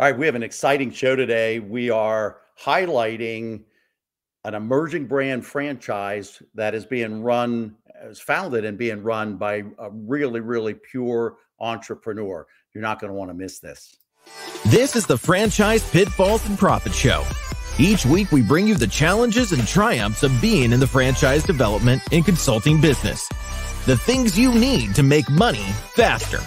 All 0.00 0.06
right, 0.06 0.16
we 0.16 0.24
have 0.24 0.34
an 0.34 0.42
exciting 0.42 0.90
show 0.92 1.14
today. 1.14 1.58
We 1.58 1.90
are 1.90 2.38
highlighting 2.58 3.64
an 4.46 4.54
emerging 4.54 5.08
brand 5.08 5.44
franchise 5.44 6.42
that 6.54 6.74
is 6.74 6.86
being 6.86 7.22
run, 7.22 7.76
is 8.04 8.18
founded 8.18 8.64
and 8.64 8.78
being 8.78 9.02
run 9.02 9.36
by 9.36 9.56
a 9.78 9.90
really, 9.90 10.40
really 10.40 10.72
pure 10.72 11.36
entrepreneur. 11.58 12.46
You're 12.72 12.80
not 12.80 12.98
going 12.98 13.10
to 13.10 13.14
want 13.14 13.28
to 13.28 13.34
miss 13.34 13.58
this. 13.58 13.94
This 14.68 14.96
is 14.96 15.04
the 15.04 15.18
Franchise 15.18 15.86
Pitfalls 15.90 16.48
and 16.48 16.58
Profit 16.58 16.94
Show. 16.94 17.22
Each 17.78 18.06
week, 18.06 18.32
we 18.32 18.40
bring 18.40 18.66
you 18.66 18.76
the 18.76 18.86
challenges 18.86 19.52
and 19.52 19.68
triumphs 19.68 20.22
of 20.22 20.40
being 20.40 20.72
in 20.72 20.80
the 20.80 20.86
franchise 20.86 21.42
development 21.42 22.00
and 22.10 22.24
consulting 22.24 22.80
business. 22.80 23.28
The 23.84 23.98
things 23.98 24.38
you 24.38 24.54
need 24.54 24.94
to 24.94 25.02
make 25.02 25.28
money 25.28 25.66
faster. 25.94 26.40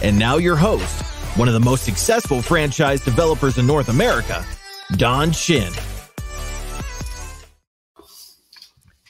And 0.00 0.16
now, 0.16 0.36
your 0.36 0.54
host, 0.54 1.13
one 1.36 1.48
of 1.48 1.54
the 1.54 1.60
most 1.60 1.84
successful 1.84 2.40
franchise 2.40 3.00
developers 3.00 3.58
in 3.58 3.66
North 3.66 3.88
America, 3.88 4.44
Don 4.96 5.32
Shin. 5.32 5.72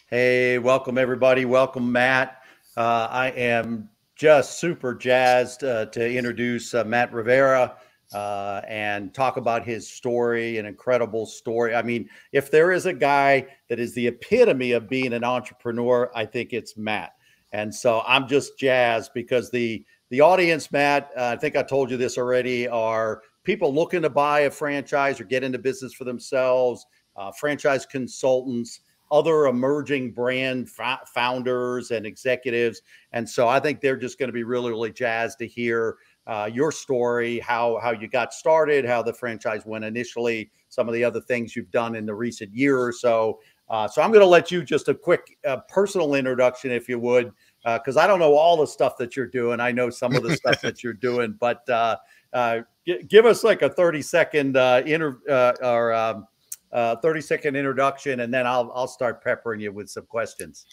Hey, 0.08 0.58
welcome 0.58 0.96
everybody. 0.96 1.44
Welcome, 1.44 1.92
Matt. 1.92 2.38
Uh, 2.76 3.08
I 3.10 3.28
am 3.28 3.90
just 4.16 4.58
super 4.58 4.94
jazzed 4.94 5.64
uh, 5.64 5.86
to 5.86 6.16
introduce 6.16 6.72
uh, 6.72 6.84
Matt 6.84 7.12
Rivera 7.12 7.76
uh, 8.14 8.62
and 8.68 9.12
talk 9.12 9.36
about 9.36 9.66
his 9.66 9.90
story, 9.90 10.56
an 10.56 10.64
incredible 10.64 11.26
story. 11.26 11.74
I 11.74 11.82
mean, 11.82 12.08
if 12.32 12.50
there 12.50 12.72
is 12.72 12.86
a 12.86 12.94
guy 12.94 13.46
that 13.68 13.78
is 13.78 13.94
the 13.94 14.06
epitome 14.06 14.72
of 14.72 14.88
being 14.88 15.12
an 15.12 15.24
entrepreneur, 15.24 16.10
I 16.14 16.24
think 16.24 16.54
it's 16.54 16.76
Matt. 16.76 17.12
And 17.52 17.74
so 17.74 18.02
I'm 18.06 18.26
just 18.28 18.58
jazzed 18.58 19.10
because 19.14 19.50
the 19.50 19.84
the 20.10 20.20
audience, 20.20 20.70
Matt, 20.70 21.10
uh, 21.16 21.34
I 21.34 21.36
think 21.36 21.56
I 21.56 21.62
told 21.62 21.90
you 21.90 21.96
this 21.96 22.18
already, 22.18 22.68
are 22.68 23.22
people 23.42 23.74
looking 23.74 24.02
to 24.02 24.10
buy 24.10 24.40
a 24.40 24.50
franchise 24.50 25.20
or 25.20 25.24
get 25.24 25.44
into 25.44 25.58
business 25.58 25.92
for 25.92 26.04
themselves, 26.04 26.86
uh, 27.16 27.32
franchise 27.32 27.86
consultants, 27.86 28.80
other 29.10 29.46
emerging 29.46 30.12
brand 30.12 30.68
f- 30.78 31.08
founders 31.14 31.90
and 31.90 32.06
executives. 32.06 32.82
And 33.12 33.28
so 33.28 33.48
I 33.48 33.60
think 33.60 33.80
they're 33.80 33.96
just 33.96 34.18
going 34.18 34.28
to 34.28 34.32
be 34.32 34.44
really, 34.44 34.70
really 34.70 34.92
jazzed 34.92 35.38
to 35.38 35.46
hear 35.46 35.96
uh, 36.26 36.48
your 36.52 36.72
story, 36.72 37.38
how 37.38 37.78
how 37.82 37.92
you 37.92 38.08
got 38.08 38.32
started, 38.32 38.84
how 38.84 39.02
the 39.02 39.12
franchise 39.12 39.66
went 39.66 39.84
initially, 39.84 40.50
some 40.70 40.88
of 40.88 40.94
the 40.94 41.04
other 41.04 41.20
things 41.20 41.54
you've 41.54 41.70
done 41.70 41.94
in 41.94 42.06
the 42.06 42.14
recent 42.14 42.52
year 42.54 42.78
or 42.78 42.92
so. 42.92 43.40
Uh, 43.68 43.86
so 43.86 44.02
I'm 44.02 44.10
going 44.10 44.22
to 44.22 44.26
let 44.26 44.50
you 44.50 44.62
just 44.62 44.88
a 44.88 44.94
quick 44.94 45.38
uh, 45.46 45.58
personal 45.68 46.14
introduction, 46.14 46.70
if 46.70 46.88
you 46.88 46.98
would, 46.98 47.32
because 47.64 47.96
uh, 47.96 48.00
I 48.00 48.06
don't 48.06 48.18
know 48.18 48.34
all 48.34 48.56
the 48.56 48.66
stuff 48.66 48.98
that 48.98 49.16
you're 49.16 49.26
doing. 49.26 49.58
I 49.58 49.72
know 49.72 49.88
some 49.90 50.14
of 50.14 50.22
the 50.22 50.36
stuff 50.36 50.60
that 50.60 50.82
you're 50.82 50.92
doing, 51.10 51.34
but 51.38 51.68
uh, 51.68 51.96
uh, 52.32 52.60
g- 52.86 53.02
give 53.08 53.24
us 53.24 53.42
like 53.42 53.62
a 53.62 53.70
30 53.70 54.02
second 54.02 54.56
uh, 54.56 54.82
inter 54.84 55.18
uh, 55.28 55.52
or 55.62 55.92
um, 55.94 56.26
uh, 56.72 56.96
30 56.96 57.20
second 57.20 57.56
introduction, 57.56 58.20
and 58.20 58.32
then 58.32 58.46
I'll 58.46 58.70
I'll 58.74 58.88
start 58.88 59.24
peppering 59.24 59.60
you 59.60 59.72
with 59.72 59.88
some 59.88 60.04
questions. 60.06 60.66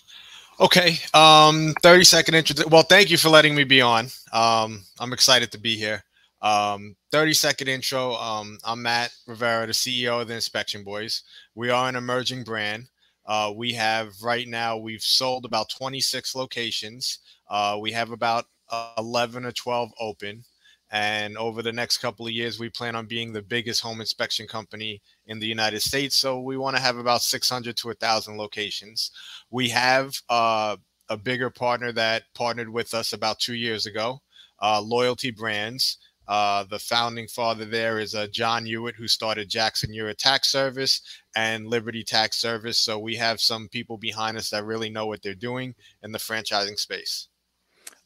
Okay, 0.59 0.97
um, 1.13 1.73
30 1.81 2.03
second 2.03 2.35
intro. 2.35 2.67
Well, 2.67 2.83
thank 2.83 3.09
you 3.09 3.17
for 3.17 3.29
letting 3.29 3.55
me 3.55 3.63
be 3.63 3.81
on. 3.81 4.07
Um, 4.33 4.83
I'm 4.99 5.13
excited 5.13 5.51
to 5.53 5.59
be 5.59 5.77
here. 5.77 6.03
Um, 6.41 6.95
30 7.11 7.33
second 7.33 7.67
intro. 7.67 8.15
Um, 8.15 8.57
I'm 8.63 8.81
Matt 8.81 9.13
Rivera, 9.27 9.67
the 9.67 9.73
CEO 9.73 10.21
of 10.21 10.27
the 10.27 10.35
Inspection 10.35 10.83
Boys. 10.83 11.23
We 11.55 11.69
are 11.69 11.87
an 11.87 11.95
emerging 11.95 12.43
brand. 12.43 12.87
Uh, 13.31 13.49
we 13.49 13.71
have 13.71 14.11
right 14.21 14.49
now, 14.49 14.75
we've 14.75 15.01
sold 15.01 15.45
about 15.45 15.69
26 15.69 16.35
locations. 16.35 17.19
Uh, 17.49 17.77
we 17.79 17.89
have 17.93 18.11
about 18.11 18.43
uh, 18.69 18.91
11 18.97 19.45
or 19.45 19.53
12 19.53 19.89
open. 20.01 20.43
And 20.91 21.37
over 21.37 21.61
the 21.61 21.71
next 21.71 21.99
couple 21.99 22.25
of 22.25 22.33
years, 22.33 22.59
we 22.59 22.69
plan 22.69 22.93
on 22.93 23.05
being 23.05 23.31
the 23.31 23.41
biggest 23.41 23.79
home 23.79 24.01
inspection 24.01 24.47
company 24.47 25.01
in 25.27 25.39
the 25.39 25.47
United 25.47 25.81
States. 25.81 26.17
So 26.17 26.41
we 26.41 26.57
want 26.57 26.75
to 26.75 26.81
have 26.81 26.97
about 26.97 27.21
600 27.21 27.77
to 27.77 27.87
1,000 27.87 28.35
locations. 28.35 29.11
We 29.49 29.69
have 29.69 30.13
uh, 30.27 30.75
a 31.07 31.15
bigger 31.15 31.49
partner 31.49 31.93
that 31.93 32.23
partnered 32.35 32.67
with 32.67 32.93
us 32.93 33.13
about 33.13 33.39
two 33.39 33.55
years 33.55 33.85
ago, 33.85 34.19
uh, 34.61 34.81
Loyalty 34.81 35.31
Brands. 35.31 35.99
Uh, 36.31 36.63
the 36.69 36.79
founding 36.79 37.27
father 37.27 37.65
there 37.65 37.99
is 37.99 38.15
uh, 38.15 38.25
John 38.27 38.65
Hewitt, 38.65 38.95
who 38.95 39.05
started 39.05 39.49
Jackson 39.49 39.91
Hewitt 39.91 40.17
Tax 40.17 40.49
Service 40.49 41.01
and 41.35 41.67
Liberty 41.67 42.05
Tax 42.05 42.37
Service. 42.37 42.77
So 42.77 42.97
we 42.97 43.17
have 43.17 43.41
some 43.41 43.67
people 43.67 43.97
behind 43.97 44.37
us 44.37 44.49
that 44.51 44.63
really 44.63 44.89
know 44.89 45.07
what 45.07 45.21
they're 45.21 45.35
doing 45.35 45.75
in 46.03 46.13
the 46.13 46.19
franchising 46.19 46.79
space. 46.79 47.27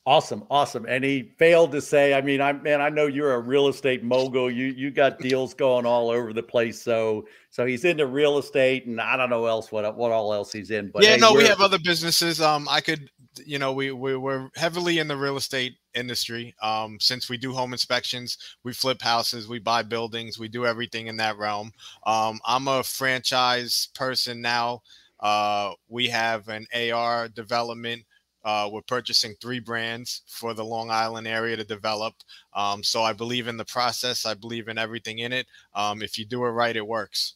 Awesome, 0.07 0.43
awesome. 0.49 0.87
And 0.87 1.03
he 1.03 1.33
failed 1.37 1.71
to 1.73 1.81
say, 1.81 2.15
I 2.15 2.21
mean, 2.21 2.41
I 2.41 2.53
man, 2.53 2.79
I 2.79 2.89
know 2.89 3.05
you're 3.05 3.33
a 3.33 3.39
real 3.39 3.67
estate 3.67 4.03
mogul. 4.03 4.49
You 4.49 4.67
you 4.67 4.89
got 4.89 5.19
deals 5.19 5.55
going 5.55 5.85
all 5.85 6.11
over 6.11 6.31
the 6.33 6.43
place. 6.43 6.79
So 6.81 7.27
so 7.51 7.65
he's 7.65 7.85
into 7.85 8.05
real 8.05 8.37
estate 8.37 8.85
and 8.85 9.01
I 9.01 9.17
don't 9.17 9.31
know 9.31 9.45
else 9.45 9.71
what 9.71 9.95
what 9.95 10.11
all 10.11 10.31
else 10.31 10.51
he's 10.51 10.69
in. 10.69 10.89
But 10.89 11.03
yeah, 11.03 11.11
hey, 11.11 11.17
no, 11.17 11.33
we 11.33 11.45
have 11.45 11.59
other 11.59 11.79
businesses. 11.79 12.39
Um, 12.39 12.67
I 12.69 12.81
could, 12.81 13.09
you 13.45 13.59
know, 13.59 13.73
we 13.73 13.91
we 13.91 14.15
we're 14.15 14.49
heavily 14.55 14.99
in 14.99 15.07
the 15.07 15.17
real 15.17 15.37
estate 15.37 15.77
industry. 15.93 16.55
Um, 16.61 16.97
since 16.99 17.29
we 17.29 17.37
do 17.37 17.53
home 17.53 17.73
inspections, 17.73 18.37
we 18.63 18.73
flip 18.73 19.01
houses, 19.01 19.47
we 19.47 19.59
buy 19.59 19.83
buildings, 19.83 20.39
we 20.39 20.47
do 20.47 20.65
everything 20.65 21.07
in 21.07 21.17
that 21.17 21.37
realm. 21.37 21.71
Um, 22.05 22.39
I'm 22.45 22.67
a 22.67 22.83
franchise 22.83 23.89
person 23.95 24.41
now. 24.41 24.81
Uh, 25.19 25.73
we 25.87 26.07
have 26.09 26.47
an 26.49 26.67
AR 26.73 27.27
development 27.29 28.03
uh, 28.45 28.69
we're 28.71 28.81
purchasing 28.83 29.33
three 29.41 29.59
brands 29.59 30.21
for 30.27 30.53
the 30.53 30.63
Long 30.63 30.91
Island 30.91 31.27
area 31.27 31.57
to 31.57 31.63
develop. 31.63 32.13
Um, 32.53 32.83
so 32.83 33.01
I 33.01 33.11
believe 33.11 33.47
in 33.47 33.57
the 33.57 33.65
process. 33.65 34.23
I 34.23 34.35
believe 34.35 34.67
in 34.67 34.77
everything 34.77 35.17
in 35.19 35.33
it. 35.33 35.47
Um, 35.73 36.03
if 36.03 36.19
you 36.19 36.25
do 36.25 36.45
it 36.45 36.49
right, 36.49 36.75
it 36.75 36.85
works. 36.85 37.33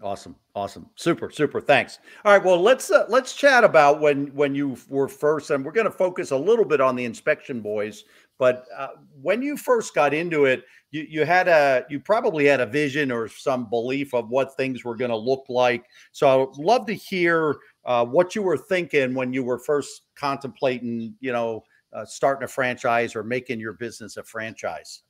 Awesome, 0.00 0.36
awesome, 0.54 0.88
super, 0.94 1.28
super. 1.28 1.60
Thanks. 1.60 1.98
All 2.24 2.32
right, 2.32 2.44
well 2.44 2.60
let's 2.60 2.88
uh, 2.88 3.06
let's 3.08 3.34
chat 3.34 3.64
about 3.64 4.00
when 4.00 4.28
when 4.28 4.54
you 4.54 4.76
were 4.88 5.08
first, 5.08 5.50
and 5.50 5.64
we're 5.64 5.72
going 5.72 5.86
to 5.86 5.90
focus 5.90 6.30
a 6.30 6.36
little 6.36 6.64
bit 6.64 6.80
on 6.80 6.94
the 6.94 7.04
inspection 7.04 7.60
boys. 7.60 8.04
But 8.38 8.66
uh, 8.76 8.90
when 9.20 9.42
you 9.42 9.56
first 9.56 9.96
got 9.96 10.14
into 10.14 10.44
it, 10.44 10.62
you 10.92 11.04
you 11.08 11.24
had 11.24 11.48
a 11.48 11.84
you 11.90 11.98
probably 11.98 12.44
had 12.44 12.60
a 12.60 12.66
vision 12.66 13.10
or 13.10 13.26
some 13.26 13.68
belief 13.68 14.14
of 14.14 14.28
what 14.28 14.56
things 14.56 14.84
were 14.84 14.94
going 14.94 15.10
to 15.10 15.16
look 15.16 15.44
like. 15.48 15.84
So 16.12 16.42
I'd 16.42 16.58
love 16.58 16.86
to 16.86 16.94
hear 16.94 17.56
uh, 17.84 18.04
what 18.04 18.36
you 18.36 18.42
were 18.42 18.56
thinking 18.56 19.14
when 19.14 19.32
you 19.32 19.42
were 19.42 19.58
first 19.58 20.02
contemplating, 20.14 21.16
you 21.18 21.32
know, 21.32 21.64
uh, 21.92 22.04
starting 22.04 22.44
a 22.44 22.48
franchise 22.48 23.16
or 23.16 23.24
making 23.24 23.58
your 23.60 23.72
business 23.72 24.16
a 24.16 24.22
franchise? 24.22 25.02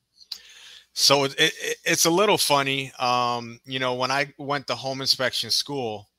So 0.93 1.23
it, 1.23 1.35
it, 1.37 1.77
it's 1.85 2.05
a 2.05 2.09
little 2.09 2.37
funny. 2.37 2.91
Um, 2.99 3.59
you 3.65 3.79
know, 3.79 3.95
when 3.95 4.11
I 4.11 4.33
went 4.37 4.67
to 4.67 4.75
home 4.75 5.01
inspection 5.01 5.51
school, 5.51 6.09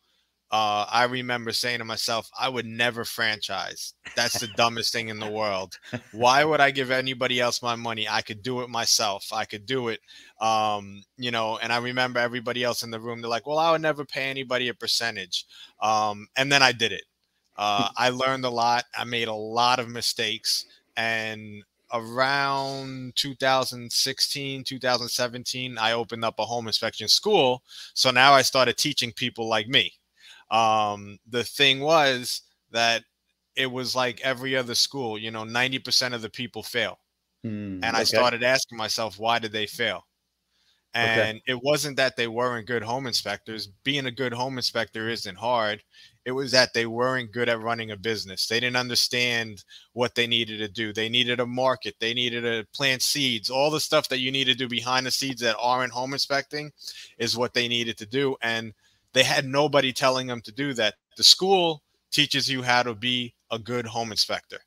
uh, 0.50 0.84
I 0.90 1.04
remember 1.04 1.52
saying 1.52 1.78
to 1.78 1.84
myself, 1.84 2.28
I 2.38 2.48
would 2.48 2.66
never 2.66 3.04
franchise. 3.04 3.94
That's 4.16 4.40
the 4.40 4.48
dumbest 4.48 4.92
thing 4.92 5.08
in 5.08 5.20
the 5.20 5.30
world. 5.30 5.78
Why 6.10 6.42
would 6.44 6.60
I 6.60 6.72
give 6.72 6.90
anybody 6.90 7.38
else 7.38 7.62
my 7.62 7.76
money? 7.76 8.08
I 8.08 8.22
could 8.22 8.42
do 8.42 8.62
it 8.62 8.68
myself. 8.68 9.28
I 9.32 9.44
could 9.44 9.64
do 9.64 9.88
it. 9.88 10.00
Um, 10.40 11.04
you 11.16 11.30
know, 11.30 11.58
and 11.58 11.72
I 11.72 11.78
remember 11.78 12.18
everybody 12.18 12.64
else 12.64 12.82
in 12.82 12.90
the 12.90 12.98
room, 12.98 13.20
they're 13.20 13.30
like, 13.30 13.46
well, 13.46 13.58
I 13.58 13.70
would 13.70 13.80
never 13.80 14.04
pay 14.04 14.28
anybody 14.28 14.68
a 14.68 14.74
percentage. 14.74 15.46
Um, 15.80 16.26
and 16.36 16.50
then 16.50 16.62
I 16.62 16.72
did 16.72 16.90
it. 16.90 17.04
Uh, 17.56 17.88
I 17.96 18.08
learned 18.10 18.44
a 18.44 18.50
lot. 18.50 18.86
I 18.98 19.04
made 19.04 19.28
a 19.28 19.34
lot 19.34 19.78
of 19.78 19.88
mistakes. 19.88 20.66
And 20.96 21.62
around 21.92 23.14
2016 23.16 24.64
2017 24.64 25.78
i 25.78 25.92
opened 25.92 26.24
up 26.24 26.38
a 26.38 26.44
home 26.44 26.66
inspection 26.66 27.08
school 27.08 27.62
so 27.94 28.10
now 28.10 28.32
i 28.32 28.42
started 28.42 28.76
teaching 28.76 29.12
people 29.12 29.48
like 29.48 29.66
me 29.66 29.92
um, 30.50 31.18
the 31.28 31.44
thing 31.44 31.80
was 31.80 32.42
that 32.72 33.04
it 33.56 33.70
was 33.70 33.94
like 33.94 34.20
every 34.22 34.56
other 34.56 34.74
school, 34.74 35.18
you 35.18 35.30
know, 35.30 35.44
90% 35.44 36.14
of 36.14 36.22
the 36.22 36.30
people 36.30 36.62
fail. 36.62 36.98
Mm, 37.44 37.80
and 37.82 37.96
I 37.96 38.04
started 38.04 38.42
asking 38.42 38.78
myself, 38.78 39.18
why 39.18 39.38
did 39.38 39.52
they 39.52 39.66
fail? 39.66 40.06
And 40.92 41.38
okay. 41.38 41.42
it 41.46 41.60
wasn't 41.62 41.96
that 41.98 42.16
they 42.16 42.26
weren't 42.26 42.66
good 42.66 42.82
home 42.82 43.06
inspectors. 43.06 43.68
Being 43.84 44.06
a 44.06 44.10
good 44.10 44.32
home 44.32 44.56
inspector 44.56 45.08
isn't 45.08 45.36
hard. 45.36 45.82
It 46.24 46.32
was 46.32 46.52
that 46.52 46.74
they 46.74 46.84
weren't 46.84 47.32
good 47.32 47.48
at 47.48 47.60
running 47.60 47.92
a 47.92 47.96
business. 47.96 48.46
They 48.46 48.60
didn't 48.60 48.76
understand 48.76 49.64
what 49.94 50.14
they 50.14 50.26
needed 50.26 50.58
to 50.58 50.68
do. 50.68 50.92
They 50.92 51.08
needed 51.08 51.40
a 51.40 51.46
market. 51.46 51.96
They 51.98 52.12
needed 52.12 52.42
to 52.42 52.66
plant 52.74 53.02
seeds. 53.02 53.48
All 53.48 53.70
the 53.70 53.80
stuff 53.80 54.08
that 54.10 54.20
you 54.20 54.30
need 54.30 54.44
to 54.44 54.54
do 54.54 54.68
behind 54.68 55.06
the 55.06 55.10
scenes 55.10 55.40
that 55.40 55.56
aren't 55.58 55.92
home 55.92 56.12
inspecting 56.12 56.72
is 57.18 57.38
what 57.38 57.54
they 57.54 57.68
needed 57.68 57.96
to 57.98 58.06
do. 58.06 58.36
And 58.42 58.74
they 59.14 59.22
had 59.22 59.46
nobody 59.46 59.92
telling 59.92 60.26
them 60.26 60.42
to 60.42 60.52
do 60.52 60.74
that. 60.74 60.94
The 61.16 61.24
school 61.24 61.82
teaches 62.12 62.48
you 62.50 62.62
how 62.62 62.82
to 62.82 62.94
be 62.94 63.34
a 63.50 63.58
good 63.58 63.86
home 63.86 64.10
inspector. 64.10 64.58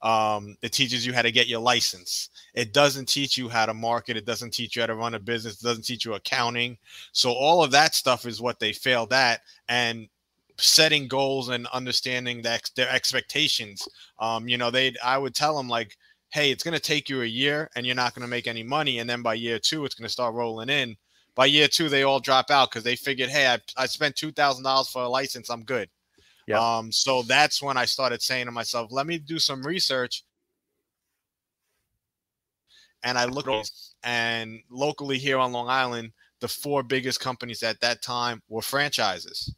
Um, 0.00 0.56
it 0.62 0.72
teaches 0.72 1.04
you 1.04 1.12
how 1.12 1.22
to 1.22 1.32
get 1.32 1.48
your 1.48 1.60
license. 1.60 2.30
It 2.54 2.72
doesn't 2.72 3.08
teach 3.08 3.36
you 3.36 3.48
how 3.48 3.66
to 3.66 3.74
market. 3.74 4.16
It 4.16 4.26
doesn't 4.26 4.52
teach 4.52 4.76
you 4.76 4.82
how 4.82 4.86
to 4.86 4.94
run 4.94 5.14
a 5.14 5.18
business. 5.18 5.60
It 5.60 5.64
doesn't 5.64 5.84
teach 5.84 6.04
you 6.04 6.14
accounting. 6.14 6.78
So 7.10 7.32
all 7.32 7.64
of 7.64 7.72
that 7.72 7.96
stuff 7.96 8.24
is 8.24 8.40
what 8.40 8.60
they 8.60 8.72
failed 8.72 9.12
at. 9.12 9.40
And 9.68 10.08
setting 10.58 11.08
goals 11.08 11.48
and 11.48 11.66
understanding 11.68 12.42
that 12.42 12.70
their 12.76 12.90
expectations. 12.90 13.86
Um, 14.18 14.48
you 14.48 14.58
know, 14.58 14.70
they 14.70 14.94
I 15.04 15.18
would 15.18 15.34
tell 15.34 15.56
them 15.56 15.68
like 15.68 15.96
hey, 16.30 16.50
it's 16.50 16.62
going 16.62 16.74
to 16.74 16.80
take 16.80 17.08
you 17.08 17.22
a 17.22 17.26
year 17.26 17.70
and 17.74 17.86
you're 17.86 17.94
not 17.94 18.14
going 18.14 18.22
to 18.22 18.28
make 18.28 18.46
any 18.46 18.62
money. 18.62 18.98
And 18.98 19.08
then 19.08 19.22
by 19.22 19.34
year 19.34 19.58
two, 19.58 19.84
it's 19.84 19.94
going 19.94 20.06
to 20.06 20.12
start 20.12 20.34
rolling 20.34 20.68
in. 20.68 20.96
By 21.34 21.46
year 21.46 21.68
two, 21.68 21.88
they 21.88 22.02
all 22.02 22.20
drop 22.20 22.50
out 22.50 22.70
because 22.70 22.84
they 22.84 22.96
figured, 22.96 23.30
hey, 23.30 23.46
I, 23.46 23.58
I 23.76 23.86
spent 23.86 24.16
$2,000 24.16 24.92
for 24.92 25.02
a 25.02 25.08
license. 25.08 25.48
I'm 25.48 25.62
good. 25.62 25.88
Yeah. 26.46 26.58
Um, 26.58 26.90
so 26.90 27.22
that's 27.22 27.62
when 27.62 27.76
I 27.76 27.84
started 27.84 28.22
saying 28.22 28.46
to 28.46 28.52
myself, 28.52 28.90
let 28.90 29.06
me 29.06 29.18
do 29.18 29.38
some 29.38 29.62
research. 29.62 30.24
And 33.04 33.16
I 33.16 33.26
looked 33.26 33.70
and 34.02 34.60
locally 34.70 35.18
here 35.18 35.38
on 35.38 35.52
Long 35.52 35.68
Island, 35.68 36.12
the 36.40 36.48
four 36.48 36.82
biggest 36.82 37.20
companies 37.20 37.62
at 37.62 37.80
that 37.80 38.02
time 38.02 38.42
were 38.48 38.62
franchises. 38.62 39.54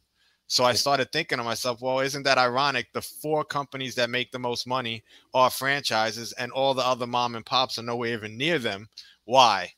So 0.51 0.65
I 0.65 0.73
started 0.73 1.13
thinking 1.13 1.37
to 1.37 1.45
myself, 1.45 1.79
well, 1.81 2.01
isn't 2.01 2.23
that 2.23 2.37
ironic? 2.37 2.91
The 2.91 3.01
four 3.01 3.45
companies 3.45 3.95
that 3.95 4.09
make 4.09 4.33
the 4.33 4.37
most 4.37 4.67
money 4.67 5.01
are 5.33 5.49
franchises, 5.49 6.33
and 6.33 6.51
all 6.51 6.73
the 6.73 6.85
other 6.85 7.07
mom 7.07 7.35
and 7.35 7.45
pops 7.45 7.79
are 7.79 7.83
nowhere 7.83 8.11
even 8.15 8.35
near 8.35 8.59
them. 8.59 8.89
Why? 9.23 9.71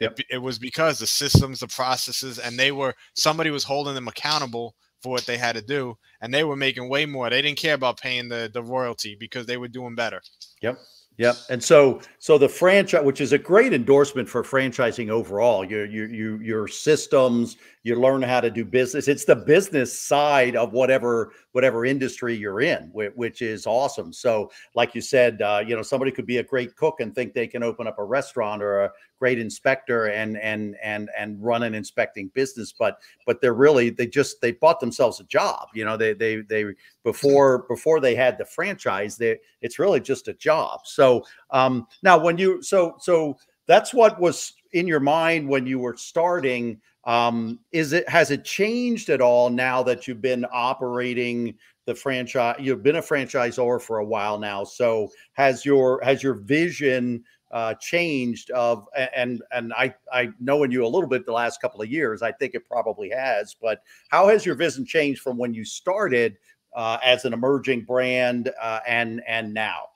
Yep. 0.00 0.20
It, 0.20 0.26
it 0.32 0.38
was 0.38 0.58
because 0.58 0.98
the 0.98 1.06
systems, 1.06 1.60
the 1.60 1.66
processes, 1.66 2.38
and 2.38 2.58
they 2.58 2.72
were 2.72 2.94
somebody 3.14 3.48
was 3.48 3.64
holding 3.64 3.94
them 3.94 4.06
accountable 4.06 4.74
for 5.00 5.12
what 5.12 5.24
they 5.24 5.38
had 5.38 5.56
to 5.56 5.62
do, 5.62 5.96
and 6.20 6.32
they 6.32 6.44
were 6.44 6.56
making 6.56 6.90
way 6.90 7.06
more. 7.06 7.30
They 7.30 7.40
didn't 7.40 7.56
care 7.56 7.74
about 7.74 7.98
paying 7.98 8.28
the 8.28 8.50
the 8.52 8.62
royalty 8.62 9.16
because 9.18 9.46
they 9.46 9.56
were 9.56 9.68
doing 9.68 9.94
better. 9.94 10.20
Yep. 10.60 10.78
Yep. 11.22 11.36
And 11.50 11.62
so 11.62 12.00
so 12.18 12.36
the 12.36 12.48
franchise, 12.48 13.04
which 13.04 13.20
is 13.20 13.32
a 13.32 13.38
great 13.38 13.72
endorsement 13.72 14.28
for 14.28 14.42
franchising 14.42 15.08
overall, 15.08 15.64
your 15.64 15.84
your 15.84 16.08
your 16.08 16.42
your 16.42 16.68
systems, 16.68 17.58
you 17.84 17.94
learn 17.94 18.22
how 18.22 18.40
to 18.40 18.50
do 18.50 18.64
business. 18.64 19.06
It's 19.06 19.24
the 19.24 19.36
business 19.36 19.96
side 19.96 20.56
of 20.56 20.72
whatever 20.72 21.32
whatever 21.52 21.84
industry 21.84 22.34
you're 22.34 22.60
in, 22.60 22.90
which 22.92 23.40
is 23.40 23.68
awesome. 23.68 24.12
So, 24.12 24.50
like 24.74 24.96
you 24.96 25.00
said, 25.00 25.40
uh, 25.42 25.62
you 25.64 25.76
know, 25.76 25.82
somebody 25.82 26.10
could 26.10 26.26
be 26.26 26.38
a 26.38 26.42
great 26.42 26.74
cook 26.74 26.98
and 26.98 27.14
think 27.14 27.34
they 27.34 27.46
can 27.46 27.62
open 27.62 27.86
up 27.86 28.00
a 28.00 28.04
restaurant 28.04 28.60
or 28.60 28.80
a 28.80 28.92
great 29.20 29.38
inspector 29.38 30.06
and 30.06 30.36
and 30.38 30.74
and 30.82 31.08
and 31.16 31.40
run 31.40 31.62
an 31.62 31.74
inspecting 31.74 32.32
business, 32.34 32.72
but 32.76 32.98
but 33.26 33.40
they're 33.40 33.54
really 33.54 33.90
they 33.90 34.08
just 34.08 34.40
they 34.40 34.50
bought 34.50 34.80
themselves 34.80 35.20
a 35.20 35.24
job. 35.24 35.68
You 35.72 35.84
know, 35.84 35.96
they 35.96 36.14
they 36.14 36.40
they 36.40 36.64
before 37.04 37.64
before 37.68 38.00
they 38.00 38.16
had 38.16 38.38
the 38.38 38.44
franchise, 38.44 39.16
they 39.16 39.38
it's 39.60 39.78
really 39.78 40.00
just 40.00 40.26
a 40.28 40.32
job. 40.32 40.80
So 41.12 41.26
um, 41.50 41.86
now 42.02 42.18
when 42.18 42.38
you 42.38 42.62
so 42.62 42.96
so 43.00 43.36
that's 43.66 43.92
what 43.92 44.20
was 44.20 44.54
in 44.72 44.86
your 44.86 45.00
mind 45.00 45.48
when 45.48 45.66
you 45.66 45.78
were 45.78 45.96
starting 45.96 46.80
um, 47.04 47.58
is 47.72 47.92
it 47.92 48.08
has 48.08 48.30
it 48.30 48.44
changed 48.44 49.08
at 49.10 49.20
all 49.20 49.50
now 49.50 49.82
that 49.82 50.06
you've 50.06 50.22
been 50.22 50.46
operating 50.52 51.54
the 51.84 51.94
franchise? 51.94 52.56
You've 52.60 52.82
been 52.82 52.96
a 52.96 53.02
franchisor 53.02 53.82
for 53.82 53.98
a 53.98 54.04
while 54.04 54.38
now. 54.38 54.62
So 54.62 55.10
has 55.32 55.64
your 55.64 56.00
has 56.04 56.22
your 56.22 56.34
vision 56.34 57.24
uh, 57.50 57.74
changed? 57.74 58.52
Of 58.52 58.86
and 59.16 59.42
and 59.50 59.72
I 59.72 59.92
I 60.12 60.30
knowing 60.38 60.70
you 60.70 60.86
a 60.86 60.86
little 60.86 61.08
bit 61.08 61.26
the 61.26 61.32
last 61.32 61.60
couple 61.60 61.82
of 61.82 61.90
years, 61.90 62.22
I 62.22 62.30
think 62.30 62.54
it 62.54 62.68
probably 62.68 63.10
has. 63.10 63.56
But 63.60 63.82
how 64.10 64.28
has 64.28 64.46
your 64.46 64.54
vision 64.54 64.86
changed 64.86 65.22
from 65.22 65.36
when 65.36 65.52
you 65.52 65.64
started 65.64 66.36
uh, 66.76 66.98
as 67.04 67.24
an 67.24 67.32
emerging 67.32 67.82
brand 67.82 68.52
uh, 68.60 68.78
and 68.86 69.22
and 69.26 69.52
now? 69.52 69.91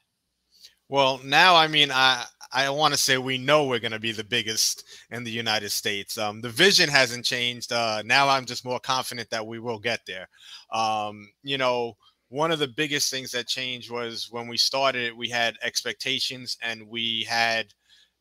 Well, 0.88 1.20
now 1.24 1.56
I 1.56 1.66
mean 1.68 1.90
I 1.92 2.24
I 2.52 2.70
want 2.70 2.94
to 2.94 2.98
say 3.00 3.18
we 3.18 3.38
know 3.38 3.64
we're 3.66 3.80
going 3.80 3.92
to 3.92 3.98
be 3.98 4.12
the 4.12 4.24
biggest 4.24 4.84
in 5.10 5.24
the 5.24 5.30
United 5.30 5.70
States. 5.70 6.16
Um, 6.16 6.40
the 6.40 6.48
vision 6.48 6.88
hasn't 6.88 7.24
changed. 7.24 7.72
Uh, 7.72 8.02
now 8.04 8.28
I'm 8.28 8.46
just 8.46 8.64
more 8.64 8.78
confident 8.78 9.28
that 9.30 9.46
we 9.46 9.58
will 9.58 9.80
get 9.80 10.00
there. 10.06 10.28
Um, 10.72 11.28
you 11.42 11.58
know, 11.58 11.94
one 12.28 12.52
of 12.52 12.58
the 12.60 12.68
biggest 12.68 13.10
things 13.10 13.32
that 13.32 13.48
changed 13.48 13.90
was 13.90 14.28
when 14.30 14.46
we 14.48 14.56
started 14.56 15.16
we 15.16 15.28
had 15.28 15.56
expectations 15.62 16.56
and 16.62 16.88
we 16.88 17.24
had, 17.28 17.66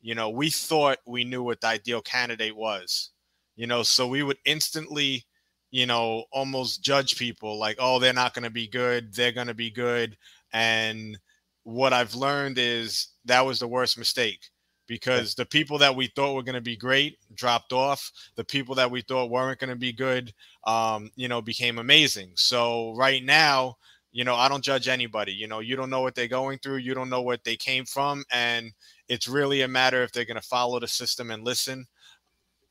you 0.01 0.15
know, 0.15 0.29
we 0.29 0.49
thought 0.49 0.97
we 1.05 1.23
knew 1.23 1.43
what 1.43 1.61
the 1.61 1.67
ideal 1.67 2.01
candidate 2.01 2.55
was, 2.55 3.11
you 3.55 3.67
know, 3.67 3.83
so 3.83 4.07
we 4.07 4.23
would 4.23 4.37
instantly, 4.45 5.23
you 5.71 5.85
know, 5.85 6.23
almost 6.31 6.83
judge 6.83 7.17
people 7.17 7.59
like, 7.59 7.77
oh, 7.79 7.99
they're 7.99 8.13
not 8.13 8.33
going 8.33 8.43
to 8.43 8.49
be 8.49 8.67
good. 8.67 9.13
They're 9.13 9.31
going 9.31 9.47
to 9.47 9.53
be 9.53 9.69
good. 9.71 10.17
And, 10.51 11.17
what 11.65 11.93
I've 11.93 12.15
learned 12.15 12.57
is 12.57 13.09
that 13.25 13.45
was 13.45 13.59
the 13.59 13.67
worst 13.67 13.97
mistake 13.97 14.49
because 14.87 15.33
the 15.33 15.47
people 15.47 15.79
that 15.79 15.95
we 15.95 16.07
thought 16.07 16.35
were 16.35 16.43
going 16.43 16.55
to 16.55 16.61
be 16.61 16.77
great 16.77 17.17
dropped 17.33 17.73
off. 17.73 18.11
The 18.35 18.43
people 18.43 18.75
that 18.75 18.89
we 18.89 19.01
thought 19.01 19.31
weren't 19.31 19.59
going 19.59 19.71
to 19.71 19.75
be 19.75 19.91
good, 19.91 20.31
um, 20.65 21.09
you 21.15 21.27
know, 21.27 21.41
became 21.41 21.79
amazing. 21.79 22.33
So 22.35 22.93
right 22.95 23.23
now, 23.23 23.77
you 24.11 24.23
know, 24.23 24.35
I 24.35 24.47
don't 24.47 24.63
judge 24.63 24.87
anybody. 24.87 25.33
You 25.33 25.47
know, 25.47 25.59
you 25.59 25.75
don't 25.75 25.89
know 25.89 26.01
what 26.01 26.13
they're 26.13 26.27
going 26.27 26.59
through, 26.59 26.77
you 26.77 26.93
don't 26.93 27.09
know 27.09 27.23
what 27.23 27.43
they 27.43 27.55
came 27.55 27.83
from, 27.83 28.23
and 28.31 28.71
it's 29.09 29.27
really 29.27 29.61
a 29.61 29.67
matter 29.67 30.03
if 30.03 30.11
they're 30.11 30.23
going 30.23 30.39
to 30.39 30.47
follow 30.47 30.79
the 30.79 30.87
system 30.87 31.31
and 31.31 31.43
listen. 31.43 31.85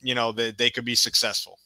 You 0.00 0.14
know, 0.14 0.30
that 0.32 0.56
they, 0.56 0.66
they 0.66 0.70
could 0.70 0.84
be 0.84 0.94
successful. 0.94 1.58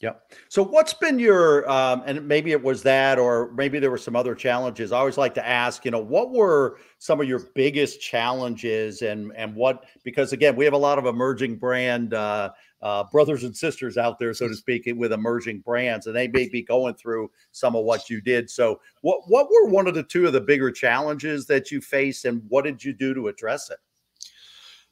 Yep. 0.00 0.30
So, 0.50 0.62
what's 0.62 0.92
been 0.92 1.18
your, 1.18 1.68
um, 1.70 2.02
and 2.04 2.28
maybe 2.28 2.52
it 2.52 2.62
was 2.62 2.82
that, 2.82 3.18
or 3.18 3.50
maybe 3.52 3.78
there 3.78 3.90
were 3.90 3.96
some 3.96 4.14
other 4.14 4.34
challenges. 4.34 4.92
I 4.92 4.98
always 4.98 5.16
like 5.16 5.32
to 5.34 5.46
ask, 5.46 5.86
you 5.86 5.90
know, 5.90 6.00
what 6.00 6.32
were 6.32 6.78
some 6.98 7.18
of 7.18 7.26
your 7.26 7.38
biggest 7.54 7.98
challenges, 7.98 9.00
and 9.00 9.32
and 9.34 9.54
what? 9.54 9.84
Because 10.04 10.34
again, 10.34 10.54
we 10.54 10.66
have 10.66 10.74
a 10.74 10.78
lot 10.78 10.98
of 10.98 11.06
emerging 11.06 11.56
brand 11.56 12.12
uh, 12.12 12.50
uh, 12.82 13.04
brothers 13.04 13.44
and 13.44 13.56
sisters 13.56 13.96
out 13.96 14.18
there, 14.18 14.34
so 14.34 14.48
to 14.48 14.54
speak, 14.54 14.86
with 14.96 15.14
emerging 15.14 15.60
brands, 15.60 16.06
and 16.06 16.14
they 16.14 16.28
may 16.28 16.46
be 16.46 16.60
going 16.60 16.94
through 16.94 17.30
some 17.52 17.74
of 17.74 17.86
what 17.86 18.10
you 18.10 18.20
did. 18.20 18.50
So, 18.50 18.82
what 19.00 19.22
what 19.28 19.48
were 19.50 19.70
one 19.70 19.86
of 19.86 19.94
the 19.94 20.02
two 20.02 20.26
of 20.26 20.34
the 20.34 20.42
bigger 20.42 20.70
challenges 20.70 21.46
that 21.46 21.70
you 21.70 21.80
faced, 21.80 22.26
and 22.26 22.42
what 22.48 22.64
did 22.64 22.84
you 22.84 22.92
do 22.92 23.14
to 23.14 23.28
address 23.28 23.70
it? 23.70 23.78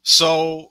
So, 0.02 0.70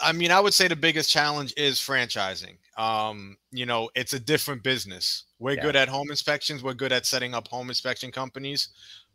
I 0.00 0.12
mean, 0.12 0.30
I 0.30 0.40
would 0.40 0.54
say 0.54 0.68
the 0.68 0.76
biggest 0.76 1.10
challenge 1.10 1.52
is 1.58 1.78
franchising. 1.78 2.56
Um, 2.78 3.36
you 3.50 3.66
know, 3.66 3.90
it's 3.96 4.12
a 4.12 4.20
different 4.20 4.62
business. 4.62 5.24
We're 5.40 5.56
yeah. 5.56 5.62
good 5.62 5.76
at 5.76 5.88
home 5.88 6.10
inspections. 6.10 6.62
We're 6.62 6.74
good 6.74 6.92
at 6.92 7.06
setting 7.06 7.34
up 7.34 7.48
home 7.48 7.68
inspection 7.68 8.12
companies. 8.12 8.68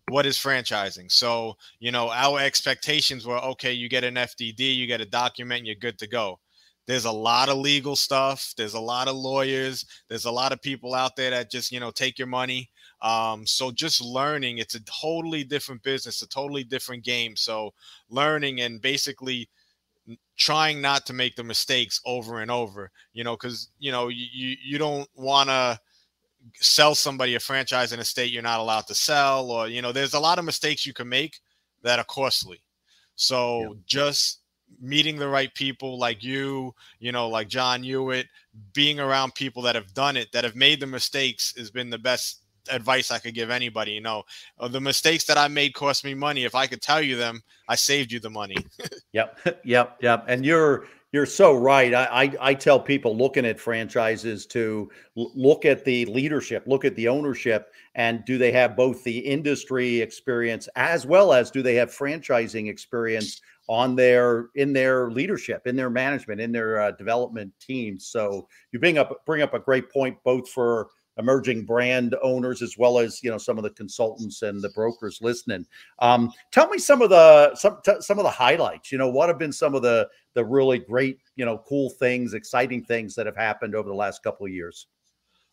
What 0.09 0.25
is 0.25 0.37
franchising? 0.37 1.09
So, 1.09 1.55
you 1.79 1.89
know, 1.91 2.09
our 2.11 2.39
expectations 2.41 3.25
were 3.25 3.39
okay, 3.39 3.71
you 3.71 3.87
get 3.87 4.03
an 4.03 4.15
FDD, 4.15 4.75
you 4.75 4.85
get 4.85 4.99
a 4.99 5.05
document, 5.05 5.65
you're 5.65 5.75
good 5.75 5.97
to 5.99 6.07
go. 6.07 6.39
There's 6.85 7.05
a 7.05 7.11
lot 7.11 7.47
of 7.47 7.57
legal 7.57 7.95
stuff. 7.95 8.53
There's 8.57 8.73
a 8.73 8.79
lot 8.79 9.07
of 9.07 9.15
lawyers. 9.15 9.85
There's 10.09 10.25
a 10.25 10.31
lot 10.31 10.51
of 10.51 10.61
people 10.61 10.93
out 10.93 11.15
there 11.15 11.29
that 11.29 11.49
just, 11.49 11.71
you 11.71 11.79
know, 11.79 11.91
take 11.91 12.19
your 12.19 12.27
money. 12.27 12.69
Um, 13.01 13.47
so 13.47 13.71
just 13.71 14.01
learning, 14.01 14.57
it's 14.57 14.75
a 14.75 14.83
totally 14.83 15.45
different 15.45 15.81
business, 15.83 16.21
a 16.21 16.27
totally 16.27 16.65
different 16.65 17.05
game. 17.05 17.37
So 17.37 17.73
learning 18.09 18.59
and 18.59 18.81
basically 18.81 19.49
trying 20.37 20.81
not 20.81 21.05
to 21.05 21.13
make 21.13 21.35
the 21.35 21.43
mistakes 21.43 22.01
over 22.05 22.41
and 22.41 22.51
over 22.51 22.91
you 23.13 23.23
know 23.23 23.35
because 23.35 23.69
you 23.79 23.91
know 23.91 24.07
you 24.09 24.55
you 24.63 24.77
don't 24.77 25.07
want 25.15 25.49
to 25.49 25.79
sell 26.55 26.93
somebody 26.93 27.35
a 27.35 27.39
franchise 27.39 27.93
in 27.93 27.99
a 27.99 28.03
state 28.03 28.31
you're 28.31 28.43
not 28.43 28.59
allowed 28.59 28.85
to 28.85 28.95
sell 28.95 29.49
or 29.49 29.67
you 29.67 29.81
know 29.81 29.91
there's 29.91 30.13
a 30.13 30.19
lot 30.19 30.39
of 30.39 30.45
mistakes 30.45 30.85
you 30.85 30.93
can 30.93 31.07
make 31.07 31.39
that 31.83 31.99
are 31.99 32.05
costly 32.05 32.61
so 33.15 33.61
yeah. 33.61 33.69
just 33.85 34.41
meeting 34.81 35.17
the 35.17 35.27
right 35.27 35.53
people 35.53 35.97
like 35.97 36.23
you 36.23 36.73
you 36.99 37.11
know 37.11 37.29
like 37.29 37.47
john 37.47 37.81
hewitt 37.83 38.27
being 38.73 38.99
around 38.99 39.33
people 39.35 39.61
that 39.61 39.75
have 39.75 39.93
done 39.93 40.17
it 40.17 40.31
that 40.33 40.43
have 40.43 40.55
made 40.55 40.79
the 40.79 40.87
mistakes 40.87 41.53
has 41.55 41.71
been 41.71 41.89
the 41.89 41.97
best 41.97 42.42
advice 42.69 43.11
I 43.11 43.19
could 43.19 43.33
give 43.33 43.49
anybody. 43.49 43.91
You 43.91 44.01
know, 44.01 44.23
uh, 44.59 44.67
the 44.67 44.81
mistakes 44.81 45.25
that 45.25 45.37
I 45.37 45.47
made 45.47 45.73
cost 45.73 46.03
me 46.03 46.13
money. 46.13 46.43
If 46.43 46.55
I 46.55 46.67
could 46.67 46.81
tell 46.81 47.01
you 47.01 47.15
them, 47.15 47.41
I 47.67 47.75
saved 47.75 48.11
you 48.11 48.19
the 48.19 48.29
money. 48.29 48.57
yep, 49.13 49.39
yep, 49.63 49.97
yep. 50.01 50.25
And 50.27 50.45
you're 50.45 50.85
you're 51.13 51.27
so 51.27 51.55
right. 51.55 51.93
I, 51.93 52.05
I, 52.23 52.33
I 52.41 52.53
tell 52.55 52.79
people 52.79 53.15
looking 53.15 53.45
at 53.45 53.59
franchises 53.59 54.47
to 54.47 54.89
look 55.15 55.63
at 55.63 55.85
the 55.85 56.05
leadership, 56.05 56.63
look 56.65 56.85
at 56.85 56.95
the 56.95 57.07
ownership, 57.07 57.71
and 57.93 58.25
do 58.25 58.39
they 58.39 58.51
have 58.51 58.75
both 58.75 59.03
the 59.03 59.19
industry 59.19 60.01
experience 60.01 60.67
as 60.75 61.05
well 61.05 61.31
as 61.31 61.51
do 61.51 61.61
they 61.61 61.75
have 61.75 61.89
franchising 61.89 62.67
experience 62.67 63.41
on 63.69 63.95
their 63.95 64.47
in 64.55 64.73
their 64.73 65.11
leadership, 65.11 65.67
in 65.67 65.75
their 65.75 65.91
management, 65.91 66.41
in 66.41 66.51
their 66.51 66.81
uh, 66.81 66.91
development 66.91 67.53
teams. 67.59 68.07
So 68.07 68.47
you 68.71 68.79
bring 68.79 68.97
up 68.97 69.23
bring 69.25 69.43
up 69.43 69.53
a 69.53 69.59
great 69.59 69.91
point 69.91 70.17
both 70.23 70.49
for 70.49 70.89
emerging 71.17 71.65
brand 71.65 72.15
owners 72.23 72.61
as 72.61 72.77
well 72.77 72.97
as 72.97 73.21
you 73.23 73.29
know 73.29 73.37
some 73.37 73.57
of 73.57 73.63
the 73.63 73.69
consultants 73.71 74.41
and 74.41 74.61
the 74.61 74.69
brokers 74.69 75.19
listening. 75.21 75.65
Um, 75.99 76.31
tell 76.51 76.67
me 76.69 76.77
some 76.77 77.01
of 77.01 77.09
the 77.09 77.55
some 77.55 77.79
some 77.99 78.19
of 78.19 78.23
the 78.23 78.31
highlights. 78.31 78.91
You 78.91 78.97
know, 78.97 79.09
what 79.09 79.29
have 79.29 79.39
been 79.39 79.53
some 79.53 79.75
of 79.75 79.81
the 79.81 80.07
the 80.33 80.45
really 80.45 80.79
great 80.79 81.19
you 81.35 81.45
know 81.45 81.63
cool 81.67 81.89
things, 81.91 82.33
exciting 82.33 82.83
things 82.83 83.15
that 83.15 83.25
have 83.25 83.37
happened 83.37 83.75
over 83.75 83.89
the 83.89 83.95
last 83.95 84.23
couple 84.23 84.45
of 84.45 84.51
years? 84.51 84.87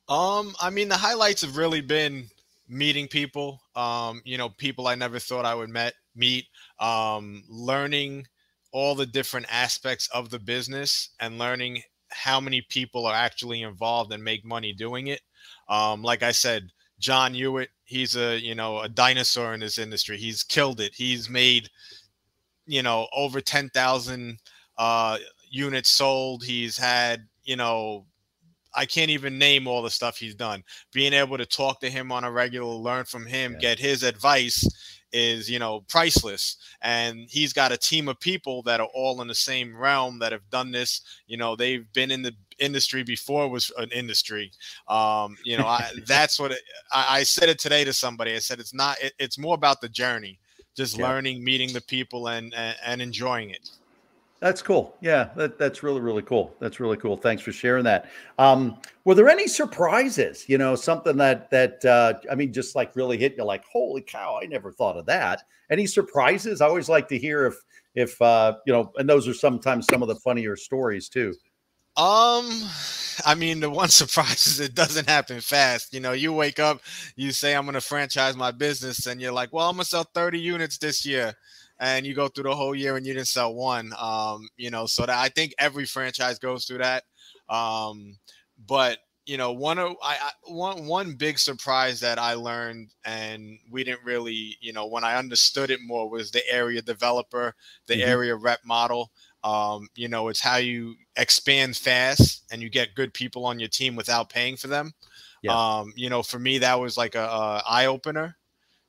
Um, 0.08 0.54
I 0.60 0.70
mean, 0.70 0.88
the 0.88 0.96
highlights 0.96 1.42
have 1.42 1.56
really 1.56 1.80
been 1.80 2.28
meeting 2.68 3.06
people. 3.06 3.60
Um, 3.76 4.22
you 4.24 4.38
know, 4.38 4.48
people 4.48 4.88
I 4.88 4.94
never 4.94 5.18
thought 5.18 5.44
I 5.44 5.54
would 5.54 5.70
met 5.70 5.94
meet. 6.14 6.46
Um, 6.78 7.44
learning 7.48 8.26
all 8.72 8.94
the 8.94 9.06
different 9.06 9.46
aspects 9.50 10.08
of 10.14 10.30
the 10.30 10.38
business 10.38 11.10
and 11.20 11.38
learning 11.38 11.82
how 12.10 12.40
many 12.40 12.62
people 12.62 13.06
are 13.06 13.14
actually 13.14 13.62
involved 13.62 14.12
and 14.12 14.22
make 14.22 14.44
money 14.44 14.72
doing 14.72 15.08
it. 15.08 15.20
Um, 15.68 16.02
like 16.02 16.22
I 16.22 16.32
said, 16.32 16.70
John 16.98 17.34
Hewitt, 17.34 17.70
he's 17.84 18.16
a 18.16 18.38
you 18.38 18.54
know 18.54 18.80
a 18.80 18.88
dinosaur 18.88 19.54
in 19.54 19.60
this 19.60 19.78
industry. 19.78 20.16
He's 20.16 20.42
killed 20.42 20.80
it. 20.80 20.94
He's 20.94 21.28
made 21.28 21.68
you 22.70 22.84
know, 22.84 23.08
over 23.12 23.40
10,000 23.40 24.38
uh, 24.78 25.18
units 25.50 25.90
sold. 25.90 26.44
He's 26.44 26.78
had, 26.78 27.26
you 27.42 27.56
know, 27.56 28.06
I 28.72 28.86
can't 28.86 29.10
even 29.10 29.38
name 29.38 29.66
all 29.66 29.82
the 29.82 29.90
stuff 29.90 30.16
he's 30.16 30.36
done. 30.36 30.62
Being 30.92 31.12
able 31.12 31.36
to 31.36 31.46
talk 31.46 31.80
to 31.80 31.90
him 31.90 32.12
on 32.12 32.22
a 32.22 32.30
regular, 32.30 32.72
learn 32.72 33.04
from 33.04 33.26
him, 33.26 33.54
yeah. 33.54 33.58
get 33.58 33.78
his 33.80 34.04
advice 34.04 34.64
is, 35.12 35.50
you 35.50 35.58
know, 35.58 35.80
priceless. 35.88 36.56
And 36.82 37.28
he's 37.28 37.52
got 37.52 37.72
a 37.72 37.76
team 37.76 38.08
of 38.08 38.20
people 38.20 38.62
that 38.62 38.80
are 38.80 38.88
all 38.94 39.20
in 39.22 39.28
the 39.28 39.34
same 39.34 39.76
realm 39.76 40.18
that 40.20 40.32
have 40.32 40.48
done 40.50 40.70
this. 40.70 41.02
You 41.26 41.36
know, 41.36 41.56
they've 41.56 41.90
been 41.92 42.10
in 42.10 42.22
the 42.22 42.34
industry 42.58 43.02
before 43.02 43.48
was 43.48 43.72
an 43.78 43.90
industry. 43.90 44.52
Um, 44.88 45.36
you 45.44 45.56
know, 45.56 45.66
I, 45.66 45.90
that's 46.06 46.38
what 46.38 46.52
it, 46.52 46.60
I, 46.92 47.18
I, 47.18 47.22
said 47.22 47.48
it 47.48 47.58
today 47.58 47.84
to 47.84 47.92
somebody. 47.92 48.34
I 48.34 48.38
said 48.38 48.60
it's 48.60 48.74
not. 48.74 49.00
It, 49.02 49.14
it's 49.18 49.38
more 49.38 49.54
about 49.54 49.80
the 49.80 49.88
journey, 49.88 50.38
just 50.76 50.98
yeah. 50.98 51.08
learning, 51.08 51.42
meeting 51.42 51.72
the 51.72 51.80
people, 51.80 52.28
and, 52.28 52.54
and 52.54 52.76
and 52.84 53.02
enjoying 53.02 53.50
it. 53.50 53.70
That's 54.40 54.62
cool. 54.62 54.96
Yeah, 55.02 55.28
that, 55.36 55.58
that's 55.58 55.82
really, 55.82 56.00
really 56.00 56.22
cool. 56.22 56.54
That's 56.60 56.80
really 56.80 56.96
cool. 56.96 57.16
Thanks 57.16 57.42
for 57.42 57.52
sharing 57.52 57.84
that. 57.84 58.10
Um, 58.38 58.78
were 59.04 59.14
there 59.14 59.28
any 59.28 59.46
surprises? 59.46 60.48
You 60.48 60.56
know, 60.56 60.74
something 60.74 61.18
that 61.18 61.50
that 61.50 61.84
uh, 61.84 62.14
I 62.30 62.34
mean, 62.34 62.50
just 62.52 62.74
like 62.74 62.96
really 62.96 63.18
hit 63.18 63.34
you, 63.36 63.44
like, 63.44 63.64
holy 63.70 64.00
cow, 64.00 64.40
I 64.42 64.46
never 64.46 64.72
thought 64.72 64.96
of 64.96 65.04
that. 65.06 65.42
Any 65.70 65.86
surprises? 65.86 66.62
I 66.62 66.66
always 66.66 66.88
like 66.88 67.06
to 67.08 67.18
hear 67.18 67.46
if 67.46 67.54
if 67.94 68.20
uh, 68.22 68.56
you 68.66 68.72
know, 68.72 68.92
and 68.96 69.08
those 69.08 69.28
are 69.28 69.34
sometimes 69.34 69.86
some 69.90 70.00
of 70.00 70.08
the 70.08 70.16
funnier 70.16 70.56
stories 70.56 71.10
too. 71.10 71.34
Um, 71.96 72.48
I 73.26 73.34
mean, 73.36 73.60
the 73.60 73.68
one 73.68 73.88
surprise 73.90 74.46
is 74.46 74.60
it 74.60 74.74
doesn't 74.74 75.08
happen 75.08 75.40
fast. 75.40 75.92
You 75.92 76.00
know, 76.00 76.12
you 76.12 76.32
wake 76.32 76.58
up, 76.58 76.80
you 77.14 77.32
say, 77.32 77.54
I'm 77.54 77.64
going 77.64 77.74
to 77.74 77.80
franchise 77.82 78.36
my 78.36 78.52
business, 78.52 79.06
and 79.06 79.20
you're 79.20 79.32
like, 79.32 79.52
well, 79.52 79.68
I'm 79.68 79.76
going 79.76 79.84
to 79.84 79.90
sell 79.90 80.08
30 80.14 80.38
units 80.38 80.78
this 80.78 81.04
year. 81.04 81.34
And 81.80 82.06
you 82.06 82.14
go 82.14 82.28
through 82.28 82.44
the 82.44 82.54
whole 82.54 82.74
year 82.74 82.96
and 82.96 83.06
you 83.06 83.14
didn't 83.14 83.28
sell 83.28 83.54
one. 83.54 83.92
Um, 83.98 84.48
you 84.56 84.70
know, 84.70 84.86
so 84.86 85.06
that 85.06 85.18
I 85.18 85.28
think 85.30 85.54
every 85.58 85.86
franchise 85.86 86.38
goes 86.38 86.66
through 86.66 86.78
that. 86.78 87.04
Um, 87.48 88.18
but 88.66 88.98
you 89.26 89.36
know, 89.36 89.52
one 89.52 89.78
of 89.78 89.92
I, 90.02 90.16
I 90.20 90.30
one 90.44 90.86
one 90.86 91.14
big 91.14 91.38
surprise 91.38 92.00
that 92.00 92.18
I 92.18 92.34
learned, 92.34 92.90
and 93.04 93.58
we 93.70 93.84
didn't 93.84 94.04
really, 94.04 94.56
you 94.60 94.72
know, 94.72 94.86
when 94.86 95.04
I 95.04 95.16
understood 95.16 95.70
it 95.70 95.80
more 95.82 96.10
was 96.10 96.30
the 96.30 96.42
area 96.50 96.82
developer, 96.82 97.54
the 97.86 97.94
mm-hmm. 97.94 98.10
area 98.10 98.34
rep 98.34 98.60
model. 98.64 99.12
Um, 99.44 99.88
you 99.94 100.08
know, 100.08 100.28
it's 100.28 100.40
how 100.40 100.56
you 100.56 100.96
expand 101.16 101.76
fast 101.76 102.44
and 102.50 102.60
you 102.60 102.68
get 102.68 102.94
good 102.94 103.14
people 103.14 103.46
on 103.46 103.58
your 103.58 103.68
team 103.68 103.96
without 103.96 104.30
paying 104.30 104.56
for 104.56 104.66
them. 104.66 104.92
Yeah. 105.42 105.52
Um, 105.52 105.92
you 105.96 106.10
know, 106.10 106.22
for 106.22 106.38
me, 106.38 106.58
that 106.58 106.78
was 106.78 106.96
like 106.96 107.14
a, 107.14 107.22
a 107.22 107.62
eye 107.66 107.86
opener 107.86 108.36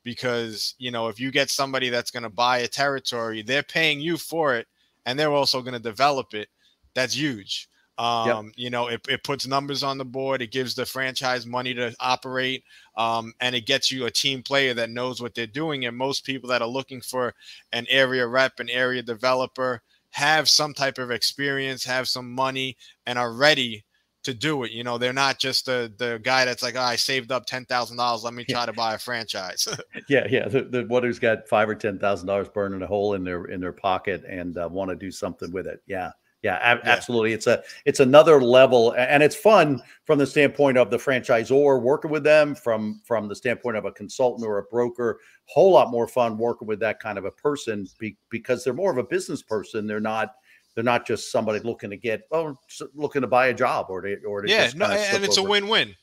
because 0.04 0.76
you 0.78 0.92
know 0.92 1.08
if 1.08 1.20
you 1.20 1.32
get 1.32 1.50
somebody 1.50 1.90
that's 1.90 2.12
going 2.12 2.24
to 2.24 2.30
buy 2.30 2.60
a 2.60 2.68
territory, 2.68 3.42
they're 3.42 3.64
paying 3.64 4.00
you 4.00 4.18
for 4.18 4.56
it, 4.56 4.68
and 5.06 5.18
they're 5.18 5.32
also 5.32 5.62
going 5.62 5.74
to 5.74 5.80
develop 5.80 6.34
it. 6.34 6.48
That's 6.94 7.16
huge. 7.16 7.68
Um, 7.98 8.48
yep. 8.48 8.54
You 8.56 8.70
know, 8.72 8.88
it, 8.88 9.02
it 9.08 9.24
puts 9.24 9.46
numbers 9.46 9.84
on 9.84 9.98
the 10.00 10.06
board. 10.06 10.42
It 10.42 10.52
gives 10.52 10.74
the 10.74 10.86
franchise 10.86 11.46
money 11.46 11.74
to 11.76 11.94
operate, 12.00 12.64
um, 12.98 13.34
and 13.42 13.56
it 13.56 13.68
gets 13.68 13.92
you 13.92 14.06
a 14.06 14.12
team 14.12 14.42
player 14.42 14.74
that 14.74 14.90
knows 14.90 15.22
what 15.22 15.36
they're 15.36 15.46
doing. 15.46 15.86
And 15.86 15.96
most 15.96 16.26
people 16.26 16.50
that 16.50 16.62
are 16.62 16.68
looking 16.68 17.02
for 17.02 17.34
an 17.74 17.86
area 17.90 18.26
rep, 18.26 18.60
an 18.60 18.70
area 18.70 19.04
developer, 19.04 19.82
have 20.10 20.50
some 20.50 20.74
type 20.74 20.98
of 20.98 21.12
experience, 21.12 21.84
have 21.86 22.08
some 22.08 22.32
money, 22.32 22.76
and 23.06 23.20
are 23.20 23.34
ready 23.34 23.84
to 24.24 24.34
do 24.34 24.64
it. 24.64 24.72
You 24.72 24.84
know, 24.84 24.98
they're 24.98 25.14
not 25.14 25.40
just 25.40 25.66
the 25.66 25.92
the 25.98 26.20
guy 26.24 26.46
that's 26.46 26.64
like, 26.64 26.76
oh, 26.76 26.82
I 26.82 26.96
saved 26.96 27.32
up 27.32 27.46
ten 27.46 27.66
thousand 27.66 27.98
dollars. 27.98 28.24
Let 28.24 28.34
me 28.34 28.44
try 28.44 28.66
to 28.66 28.74
buy 28.74 28.94
a 28.94 28.98
franchise. 28.98 29.68
yeah, 30.10 30.28
yeah. 30.30 30.48
The, 30.48 30.64
the 30.64 30.86
one 30.86 31.04
who's 31.04 31.20
got 31.20 31.48
five 31.48 31.70
or 31.70 31.76
ten 31.76 32.00
thousand 32.00 32.28
dollars 32.28 32.50
burning 32.50 32.82
a 32.82 32.88
hole 32.88 33.14
in 33.14 33.24
their 33.24 33.46
in 33.46 33.60
their 33.60 33.74
pocket 33.74 34.24
and 34.28 34.58
uh, 34.58 34.70
want 34.72 34.90
to 34.90 34.96
do 34.96 35.12
something 35.12 35.52
with 35.52 35.68
it. 35.68 35.82
Yeah, 35.88 36.12
yeah, 36.44 36.58
ab- 36.62 36.80
yeah, 36.84 36.92
absolutely. 36.92 37.34
It's 37.34 37.48
a 37.48 37.64
it's 37.86 38.00
another 38.00 38.42
level, 38.42 38.94
and 38.98 39.22
it's 39.22 39.36
fun 39.36 39.82
from 40.06 40.18
the 40.18 40.26
standpoint 40.26 40.78
of 40.78 40.90
the 40.90 40.98
franchisor 40.98 41.82
working 41.82 42.12
with 42.12 42.24
them, 42.24 42.56
from 42.56 43.02
from 43.04 43.28
the 43.28 43.36
standpoint 43.36 43.78
of 43.78 43.86
a 43.86 43.92
consultant 43.92 44.46
or 44.46 44.58
a 44.58 44.64
broker. 44.64 45.20
Whole 45.46 45.74
lot 45.74 45.92
more 45.92 46.08
fun 46.08 46.38
working 46.38 46.68
with 46.68 46.80
that 46.80 47.00
kind 47.00 47.18
of 47.18 47.26
a 47.26 47.32
person 47.32 47.88
be, 48.00 48.18
because 48.30 48.64
they're 48.64 48.74
more 48.74 48.92
of 48.92 48.98
a 48.98 49.04
business 49.04 49.44
person. 49.44 49.86
They're 49.86 50.00
not 50.00 50.36
they're 50.76 50.84
not 50.84 51.06
just 51.06 51.32
somebody 51.32 51.60
looking 51.60 51.90
to 51.90 51.98
get 51.98 52.22
oh 52.32 52.58
looking 52.94 53.22
to 53.22 53.28
buy 53.28 53.48
a 53.48 53.54
job 53.54 53.88
or 53.90 54.02
to 54.02 54.16
or 54.24 54.42
to 54.42 54.50
yeah 54.50 54.70
no, 54.76 54.86
and 54.86 55.24
it's 55.24 55.38
over. 55.38 55.48
a 55.48 55.50
win 55.50 55.68
win. 55.68 55.96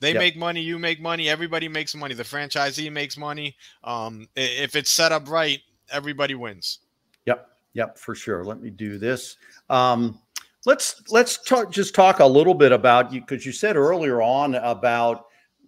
They 0.00 0.12
yep. 0.12 0.18
make 0.18 0.36
money, 0.36 0.60
you 0.60 0.78
make 0.78 1.00
money, 1.00 1.28
everybody 1.28 1.68
makes 1.68 1.94
money. 1.94 2.14
The 2.14 2.24
franchisee 2.24 2.92
makes 2.92 3.16
money. 3.16 3.56
Um, 3.84 4.28
if 4.36 4.76
it's 4.76 4.90
set 4.90 5.12
up 5.12 5.30
right, 5.30 5.60
everybody 5.90 6.34
wins. 6.34 6.80
Yep. 7.26 7.48
Yep, 7.74 7.98
for 7.98 8.14
sure. 8.14 8.44
Let 8.44 8.60
me 8.60 8.70
do 8.70 8.98
this. 8.98 9.36
Um, 9.70 10.18
let's 10.66 11.02
let's 11.10 11.38
talk 11.38 11.70
just 11.70 11.94
talk 11.94 12.20
a 12.20 12.26
little 12.26 12.54
bit 12.54 12.72
about 12.72 13.12
you 13.12 13.20
because 13.20 13.46
you 13.46 13.52
said 13.52 13.76
earlier 13.76 14.20
on 14.22 14.56
about 14.56 15.26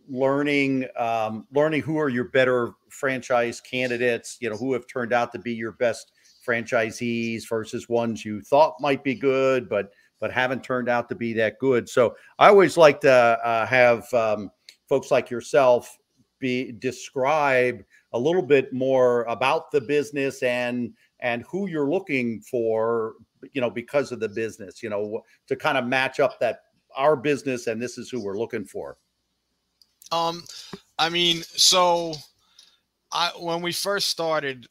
learning 0.08 0.86
um, 0.96 1.46
learning 1.52 1.82
who 1.82 1.98
are 1.98 2.08
your 2.08 2.24
better 2.24 2.72
franchise 2.88 3.60
candidates. 3.60 4.38
You 4.40 4.50
know 4.50 4.56
who 4.56 4.72
have 4.72 4.86
turned 4.86 5.12
out 5.12 5.32
to 5.32 5.38
be 5.38 5.52
your 5.52 5.72
best 5.72 6.12
franchisees 6.46 7.48
versus 7.48 7.88
ones 7.88 8.24
you 8.24 8.40
thought 8.42 8.74
might 8.80 9.02
be 9.02 9.14
good, 9.14 9.68
but 9.68 9.90
but 10.18 10.32
haven't 10.32 10.64
turned 10.64 10.88
out 10.88 11.08
to 11.08 11.14
be 11.14 11.32
that 11.34 11.58
good. 11.58 11.88
So 11.88 12.16
I 12.38 12.48
always 12.48 12.76
like 12.76 13.00
to 13.02 13.10
uh, 13.12 13.66
have 13.66 14.12
um, 14.14 14.50
folks 14.88 15.10
like 15.10 15.30
yourself 15.30 15.98
be 16.38 16.72
describe 16.72 17.82
a 18.12 18.18
little 18.18 18.42
bit 18.42 18.72
more 18.72 19.24
about 19.24 19.70
the 19.70 19.80
business 19.80 20.42
and 20.42 20.92
and 21.20 21.44
who 21.48 21.66
you're 21.66 21.90
looking 21.90 22.40
for, 22.40 23.14
you 23.52 23.60
know, 23.60 23.70
because 23.70 24.12
of 24.12 24.20
the 24.20 24.28
business, 24.28 24.82
you 24.82 24.90
know, 24.90 25.22
to 25.48 25.56
kind 25.56 25.78
of 25.78 25.86
match 25.86 26.20
up 26.20 26.38
that 26.40 26.60
our 26.94 27.16
business 27.16 27.66
and 27.66 27.80
this 27.80 27.98
is 27.98 28.10
who 28.10 28.22
we're 28.22 28.38
looking 28.38 28.64
for. 28.64 28.96
Um, 30.12 30.44
I 30.98 31.08
mean, 31.08 31.42
so 31.42 32.14
I 33.12 33.30
when 33.38 33.62
we 33.62 33.72
first 33.72 34.08
started, 34.08 34.66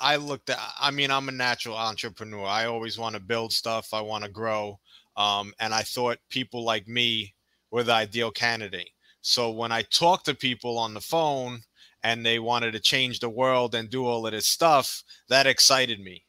I 0.00 0.16
looked 0.16 0.50
at. 0.50 0.58
I 0.78 0.90
mean, 0.90 1.10
I'm 1.10 1.28
a 1.28 1.32
natural 1.32 1.76
entrepreneur. 1.76 2.46
I 2.46 2.66
always 2.66 2.98
want 2.98 3.14
to 3.14 3.20
build 3.20 3.52
stuff. 3.52 3.92
I 3.92 4.00
want 4.00 4.24
to 4.24 4.30
grow. 4.30 4.78
Um, 5.16 5.52
and 5.58 5.72
I 5.72 5.82
thought 5.82 6.18
people 6.28 6.64
like 6.64 6.86
me 6.86 7.34
were 7.70 7.82
the 7.82 7.92
ideal 7.92 8.30
candidate. 8.30 8.90
So 9.22 9.50
when 9.50 9.72
I 9.72 9.82
talked 9.82 10.26
to 10.26 10.34
people 10.34 10.78
on 10.78 10.94
the 10.94 11.00
phone 11.00 11.62
and 12.02 12.24
they 12.24 12.38
wanted 12.38 12.72
to 12.72 12.80
change 12.80 13.18
the 13.18 13.30
world 13.30 13.74
and 13.74 13.90
do 13.90 14.06
all 14.06 14.26
of 14.26 14.32
this 14.32 14.46
stuff, 14.46 15.02
that 15.28 15.46
excited 15.46 16.00
me. 16.00 16.24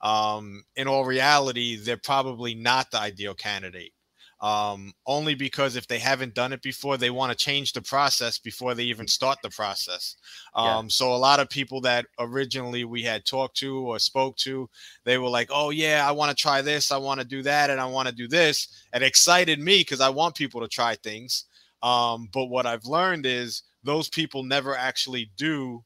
Um, 0.00 0.64
in 0.76 0.88
all 0.88 1.04
reality, 1.04 1.76
they're 1.76 1.98
probably 1.98 2.54
not 2.54 2.90
the 2.90 2.98
ideal 2.98 3.34
candidate. 3.34 3.92
Um, 4.40 4.94
only 5.06 5.34
because 5.34 5.76
if 5.76 5.86
they 5.86 5.98
haven't 5.98 6.34
done 6.34 6.54
it 6.54 6.62
before, 6.62 6.96
they 6.96 7.10
want 7.10 7.30
to 7.30 7.36
change 7.36 7.74
the 7.74 7.82
process 7.82 8.38
before 8.38 8.74
they 8.74 8.84
even 8.84 9.06
start 9.06 9.38
the 9.42 9.50
process. 9.50 10.16
Um, 10.54 10.86
yeah. 10.86 10.88
So 10.88 11.14
a 11.14 11.16
lot 11.16 11.40
of 11.40 11.50
people 11.50 11.82
that 11.82 12.06
originally 12.18 12.84
we 12.84 13.02
had 13.02 13.26
talked 13.26 13.58
to 13.58 13.80
or 13.80 13.98
spoke 13.98 14.36
to, 14.38 14.68
they 15.04 15.18
were 15.18 15.28
like, 15.28 15.50
"Oh 15.52 15.68
yeah, 15.68 16.06
I 16.08 16.12
want 16.12 16.30
to 16.30 16.42
try 16.42 16.62
this, 16.62 16.90
I 16.90 16.96
want 16.96 17.20
to 17.20 17.26
do 17.26 17.42
that, 17.42 17.68
and 17.68 17.78
I 17.78 17.84
want 17.84 18.08
to 18.08 18.14
do 18.14 18.28
this." 18.28 18.68
It 18.94 19.02
excited 19.02 19.60
me 19.60 19.80
because 19.80 20.00
I 20.00 20.08
want 20.08 20.34
people 20.36 20.62
to 20.62 20.68
try 20.68 20.94
things. 20.94 21.44
Um, 21.82 22.28
but 22.32 22.46
what 22.46 22.66
I've 22.66 22.84
learned 22.84 23.26
is 23.26 23.62
those 23.84 24.08
people 24.08 24.42
never 24.42 24.76
actually 24.76 25.30
do 25.36 25.84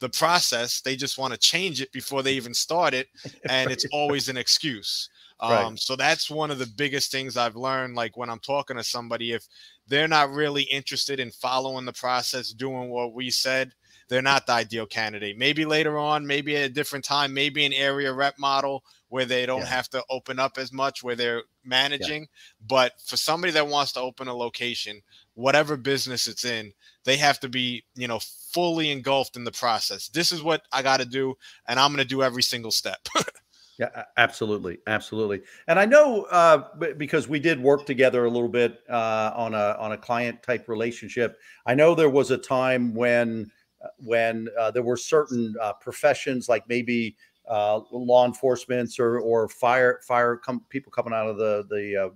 the 0.00 0.08
process. 0.08 0.80
They 0.80 0.96
just 0.96 1.18
want 1.18 1.32
to 1.32 1.38
change 1.38 1.80
it 1.80 1.92
before 1.92 2.22
they 2.22 2.34
even 2.34 2.54
start 2.54 2.94
it. 2.94 3.08
And 3.48 3.70
it's 3.70 3.86
always 3.92 4.28
an 4.28 4.36
excuse. 4.36 5.08
Um, 5.44 5.50
right. 5.50 5.78
So 5.78 5.96
that's 5.96 6.30
one 6.30 6.50
of 6.50 6.58
the 6.58 6.66
biggest 6.66 7.10
things 7.10 7.36
I've 7.36 7.56
learned. 7.56 7.94
Like 7.94 8.16
when 8.16 8.30
I'm 8.30 8.40
talking 8.40 8.76
to 8.76 8.84
somebody, 8.84 9.32
if 9.32 9.46
they're 9.86 10.08
not 10.08 10.30
really 10.30 10.62
interested 10.62 11.20
in 11.20 11.30
following 11.30 11.84
the 11.84 11.92
process, 11.92 12.50
doing 12.50 12.88
what 12.90 13.12
we 13.12 13.30
said, 13.30 13.72
they're 14.08 14.22
not 14.22 14.46
the 14.46 14.52
ideal 14.52 14.86
candidate. 14.86 15.38
Maybe 15.38 15.64
later 15.64 15.98
on, 15.98 16.26
maybe 16.26 16.56
at 16.56 16.70
a 16.70 16.72
different 16.72 17.04
time, 17.04 17.32
maybe 17.32 17.64
an 17.64 17.72
area 17.72 18.12
rep 18.12 18.38
model 18.38 18.84
where 19.08 19.24
they 19.24 19.46
don't 19.46 19.60
yeah. 19.60 19.66
have 19.66 19.88
to 19.90 20.02
open 20.10 20.38
up 20.38 20.58
as 20.58 20.72
much, 20.72 21.02
where 21.02 21.16
they're 21.16 21.42
managing. 21.64 22.22
Yeah. 22.22 22.28
But 22.66 22.92
for 23.04 23.16
somebody 23.16 23.52
that 23.52 23.68
wants 23.68 23.92
to 23.92 24.00
open 24.00 24.28
a 24.28 24.34
location, 24.34 25.02
whatever 25.34 25.76
business 25.76 26.26
it's 26.26 26.44
in, 26.44 26.72
they 27.04 27.16
have 27.16 27.40
to 27.40 27.48
be, 27.48 27.84
you 27.94 28.08
know, 28.08 28.20
fully 28.52 28.90
engulfed 28.90 29.36
in 29.36 29.44
the 29.44 29.52
process. 29.52 30.08
This 30.08 30.32
is 30.32 30.42
what 30.42 30.62
I 30.72 30.82
got 30.82 30.98
to 30.98 31.06
do, 31.06 31.34
and 31.66 31.78
I'm 31.78 31.90
going 31.90 31.98
to 31.98 32.04
do 32.04 32.22
every 32.22 32.42
single 32.42 32.70
step. 32.70 32.98
yeah, 33.78 34.04
absolutely, 34.16 34.78
absolutely. 34.86 35.42
And 35.66 35.78
I 35.78 35.84
know 35.84 36.22
uh, 36.24 36.92
because 36.96 37.28
we 37.28 37.40
did 37.40 37.60
work 37.60 37.86
together 37.86 38.24
a 38.24 38.30
little 38.30 38.48
bit 38.48 38.80
uh, 38.88 39.32
on 39.34 39.54
a 39.54 39.76
on 39.78 39.92
a 39.92 39.98
client 39.98 40.42
type 40.42 40.68
relationship. 40.68 41.38
I 41.66 41.74
know 41.74 41.94
there 41.94 42.10
was 42.10 42.30
a 42.30 42.38
time 42.38 42.94
when 42.94 43.50
uh, 43.84 43.88
when 43.98 44.48
uh, 44.58 44.70
there 44.70 44.84
were 44.84 44.96
certain 44.96 45.54
uh, 45.60 45.72
professions 45.74 46.48
like 46.48 46.68
maybe 46.68 47.16
uh, 47.48 47.80
law 47.90 48.26
enforcement 48.26 48.98
or 49.00 49.18
or 49.18 49.48
fire 49.48 50.00
fire 50.06 50.36
com- 50.36 50.64
people 50.68 50.92
coming 50.92 51.12
out 51.12 51.26
of 51.26 51.36
the 51.36 51.66
the 51.68 52.12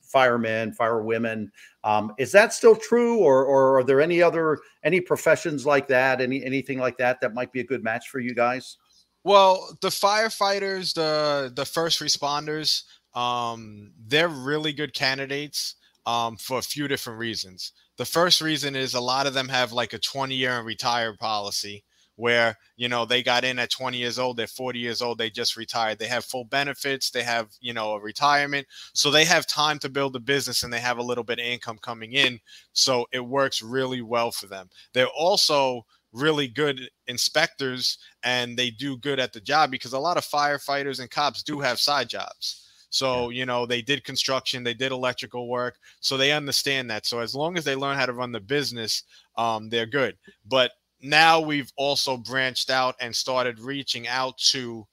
firemen, 0.00 0.72
firewomen. 0.72 1.50
Um, 1.82 2.14
is 2.18 2.30
that 2.32 2.52
still 2.52 2.76
true, 2.76 3.18
or 3.18 3.44
or 3.44 3.78
are 3.78 3.84
there 3.84 4.00
any 4.00 4.22
other 4.22 4.60
any 4.84 5.00
professions 5.00 5.66
like 5.66 5.88
that, 5.88 6.20
any 6.20 6.42
anything 6.44 6.78
like 6.78 6.96
that 6.98 7.20
that 7.20 7.34
might 7.34 7.52
be 7.52 7.60
a 7.60 7.64
good 7.64 7.82
match 7.82 8.08
for 8.08 8.20
you 8.20 8.34
guys? 8.34 8.78
Well, 9.24 9.76
the 9.80 9.88
firefighters, 9.88 10.94
the 10.94 11.52
the 11.54 11.64
first 11.64 12.00
responders, 12.00 12.82
um, 13.14 13.92
they're 14.06 14.28
really 14.28 14.72
good 14.72 14.92
candidates 14.94 15.76
um, 16.06 16.36
for 16.36 16.58
a 16.58 16.62
few 16.62 16.88
different 16.88 17.18
reasons. 17.18 17.72
The 17.96 18.04
first 18.04 18.40
reason 18.40 18.76
is 18.76 18.94
a 18.94 19.00
lot 19.00 19.26
of 19.26 19.34
them 19.34 19.48
have 19.48 19.72
like 19.72 19.92
a 19.94 19.98
20 19.98 20.34
year 20.34 20.58
and 20.58 20.66
retire 20.66 21.16
policy 21.16 21.84
where 22.16 22.56
you 22.76 22.88
know 22.88 23.04
they 23.04 23.22
got 23.24 23.42
in 23.44 23.58
at 23.58 23.70
20 23.70 23.98
years 23.98 24.20
old 24.20 24.36
they're 24.36 24.46
40 24.46 24.78
years 24.78 25.02
old 25.02 25.18
they 25.18 25.30
just 25.30 25.56
retired 25.56 25.98
they 25.98 26.06
have 26.06 26.24
full 26.24 26.44
benefits 26.44 27.10
they 27.10 27.24
have 27.24 27.48
you 27.60 27.72
know 27.72 27.94
a 27.94 28.00
retirement 28.00 28.68
so 28.92 29.10
they 29.10 29.24
have 29.24 29.46
time 29.48 29.80
to 29.80 29.88
build 29.88 30.14
a 30.14 30.20
business 30.20 30.62
and 30.62 30.72
they 30.72 30.78
have 30.78 30.98
a 30.98 31.02
little 31.02 31.24
bit 31.24 31.40
of 31.40 31.44
income 31.44 31.76
coming 31.82 32.12
in 32.12 32.38
so 32.72 33.04
it 33.12 33.18
works 33.26 33.62
really 33.62 34.00
well 34.00 34.30
for 34.30 34.46
them 34.46 34.68
they're 34.92 35.08
also 35.08 35.84
really 36.14 36.48
good 36.48 36.88
inspectors 37.08 37.98
and 38.22 38.56
they 38.56 38.70
do 38.70 38.96
good 38.98 39.20
at 39.20 39.32
the 39.32 39.40
job 39.40 39.70
because 39.70 39.92
a 39.92 39.98
lot 39.98 40.16
of 40.16 40.24
firefighters 40.24 41.00
and 41.00 41.10
cops 41.10 41.42
do 41.42 41.60
have 41.60 41.78
side 41.78 42.08
jobs 42.08 42.64
so, 42.94 43.30
you 43.30 43.44
know, 43.44 43.66
they 43.66 43.82
did 43.82 44.04
construction, 44.04 44.62
they 44.62 44.72
did 44.72 44.92
electrical 44.92 45.48
work. 45.48 45.78
So 45.98 46.16
they 46.16 46.30
understand 46.30 46.88
that. 46.90 47.06
So 47.06 47.18
as 47.18 47.34
long 47.34 47.58
as 47.58 47.64
they 47.64 47.74
learn 47.74 47.96
how 47.96 48.06
to 48.06 48.12
run 48.12 48.30
the 48.30 48.38
business, 48.38 49.02
um, 49.36 49.68
they're 49.68 49.84
good. 49.84 50.16
But 50.46 50.70
now 51.00 51.40
we've 51.40 51.72
also 51.76 52.16
branched 52.16 52.70
out 52.70 52.94
and 53.00 53.14
started 53.14 53.58
reaching 53.58 54.06
out 54.06 54.38
to 54.52 54.86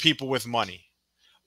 people 0.00 0.28
with 0.28 0.44
money 0.44 0.84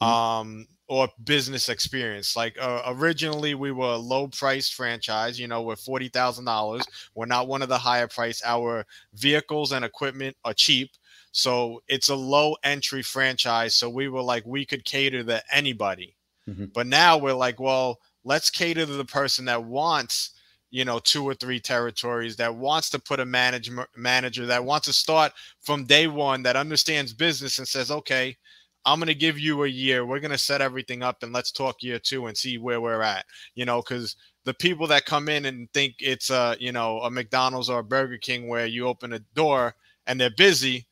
mm-hmm. 0.02 0.10
um, 0.10 0.68
or 0.88 1.10
business 1.24 1.70
experience. 1.70 2.36
Like 2.36 2.58
uh, 2.60 2.84
originally, 2.88 3.56
we 3.56 3.72
were 3.72 3.94
a 3.94 3.98
low 3.98 4.28
price 4.28 4.70
franchise, 4.70 5.40
you 5.40 5.48
know, 5.48 5.62
we're 5.62 5.76
$40,000. 5.76 6.82
We're 7.16 7.26
not 7.26 7.48
one 7.48 7.62
of 7.62 7.70
the 7.70 7.78
higher 7.78 8.08
price. 8.08 8.42
Our 8.46 8.86
vehicles 9.14 9.72
and 9.72 9.84
equipment 9.84 10.38
are 10.46 10.54
cheap. 10.54 10.92
So 11.32 11.82
it's 11.88 12.10
a 12.10 12.16
low 12.16 12.56
entry 12.64 13.02
franchise. 13.02 13.76
So 13.76 13.90
we 13.90 14.08
were 14.08 14.22
like, 14.22 14.46
we 14.46 14.66
could 14.66 14.86
cater 14.86 15.24
to 15.24 15.44
anybody. 15.52 16.16
Mm-hmm. 16.48 16.66
But 16.74 16.88
now 16.88 17.18
we're 17.18 17.34
like, 17.34 17.60
well, 17.60 18.00
let's 18.24 18.50
cater 18.50 18.86
to 18.86 18.94
the 18.94 19.06
person 19.06 19.46
that 19.46 19.64
wants, 19.64 20.32
you 20.70 20.86
know, 20.86 21.00
two 21.00 21.24
or 21.24 21.34
three 21.34 21.60
territories, 21.60 22.36
that 22.36 22.56
wants 22.56 22.90
to 22.92 23.00
put 23.00 23.20
a 23.20 23.26
manager 23.26 23.88
manager 23.98 24.46
that 24.46 24.64
wants 24.64 24.86
to 24.88 24.94
start 24.94 25.34
from 25.62 25.86
day 25.86 26.08
one, 26.08 26.44
that 26.44 26.56
understands 26.56 27.12
business 27.12 27.58
and 27.58 27.68
says, 27.68 27.90
okay, 27.90 28.38
I'm 28.86 29.00
going 29.00 29.08
to 29.08 29.16
give 29.16 29.40
you 29.40 29.64
a 29.64 29.68
year. 29.68 30.06
We're 30.06 30.20
going 30.20 30.32
to 30.32 30.38
set 30.38 30.62
everything 30.62 31.04
up 31.04 31.24
and 31.24 31.34
let's 31.34 31.52
talk 31.52 31.82
year 31.82 32.00
two 32.00 32.28
and 32.28 32.38
see 32.38 32.58
where 32.58 32.82
we're 32.82 33.02
at, 33.02 33.26
you 33.56 33.66
know, 33.66 33.82
because 33.82 34.16
the 34.44 34.54
people 34.54 34.86
that 34.88 35.06
come 35.06 35.28
in 35.28 35.46
and 35.46 35.72
think 35.74 35.96
it's 36.00 36.30
a, 36.30 36.56
you 36.60 36.72
know, 36.72 37.00
a 37.00 37.10
McDonald's 37.10 37.70
or 37.70 37.80
a 37.80 37.84
Burger 37.84 38.18
King 38.18 38.48
where 38.48 38.68
you 38.68 38.88
open 38.88 39.14
a 39.14 39.20
door 39.34 39.76
and 40.06 40.20
they're 40.20 40.30
busy 40.30 40.86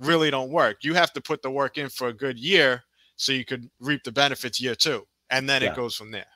really 0.00 0.30
don't 0.30 0.50
work. 0.50 0.78
You 0.82 0.94
have 0.94 1.12
to 1.12 1.20
put 1.20 1.42
the 1.42 1.50
work 1.50 1.78
in 1.78 1.88
for 1.88 2.08
a 2.08 2.12
good 2.12 2.38
year 2.38 2.82
so 3.16 3.32
you 3.32 3.44
could 3.44 3.70
reap 3.80 4.02
the 4.02 4.12
benefits 4.12 4.60
year 4.60 4.74
two, 4.74 5.06
and 5.28 5.48
then 5.48 5.62
yeah. 5.62 5.70
it 5.70 5.76
goes 5.76 5.94
from 5.94 6.10
there. 6.10 6.26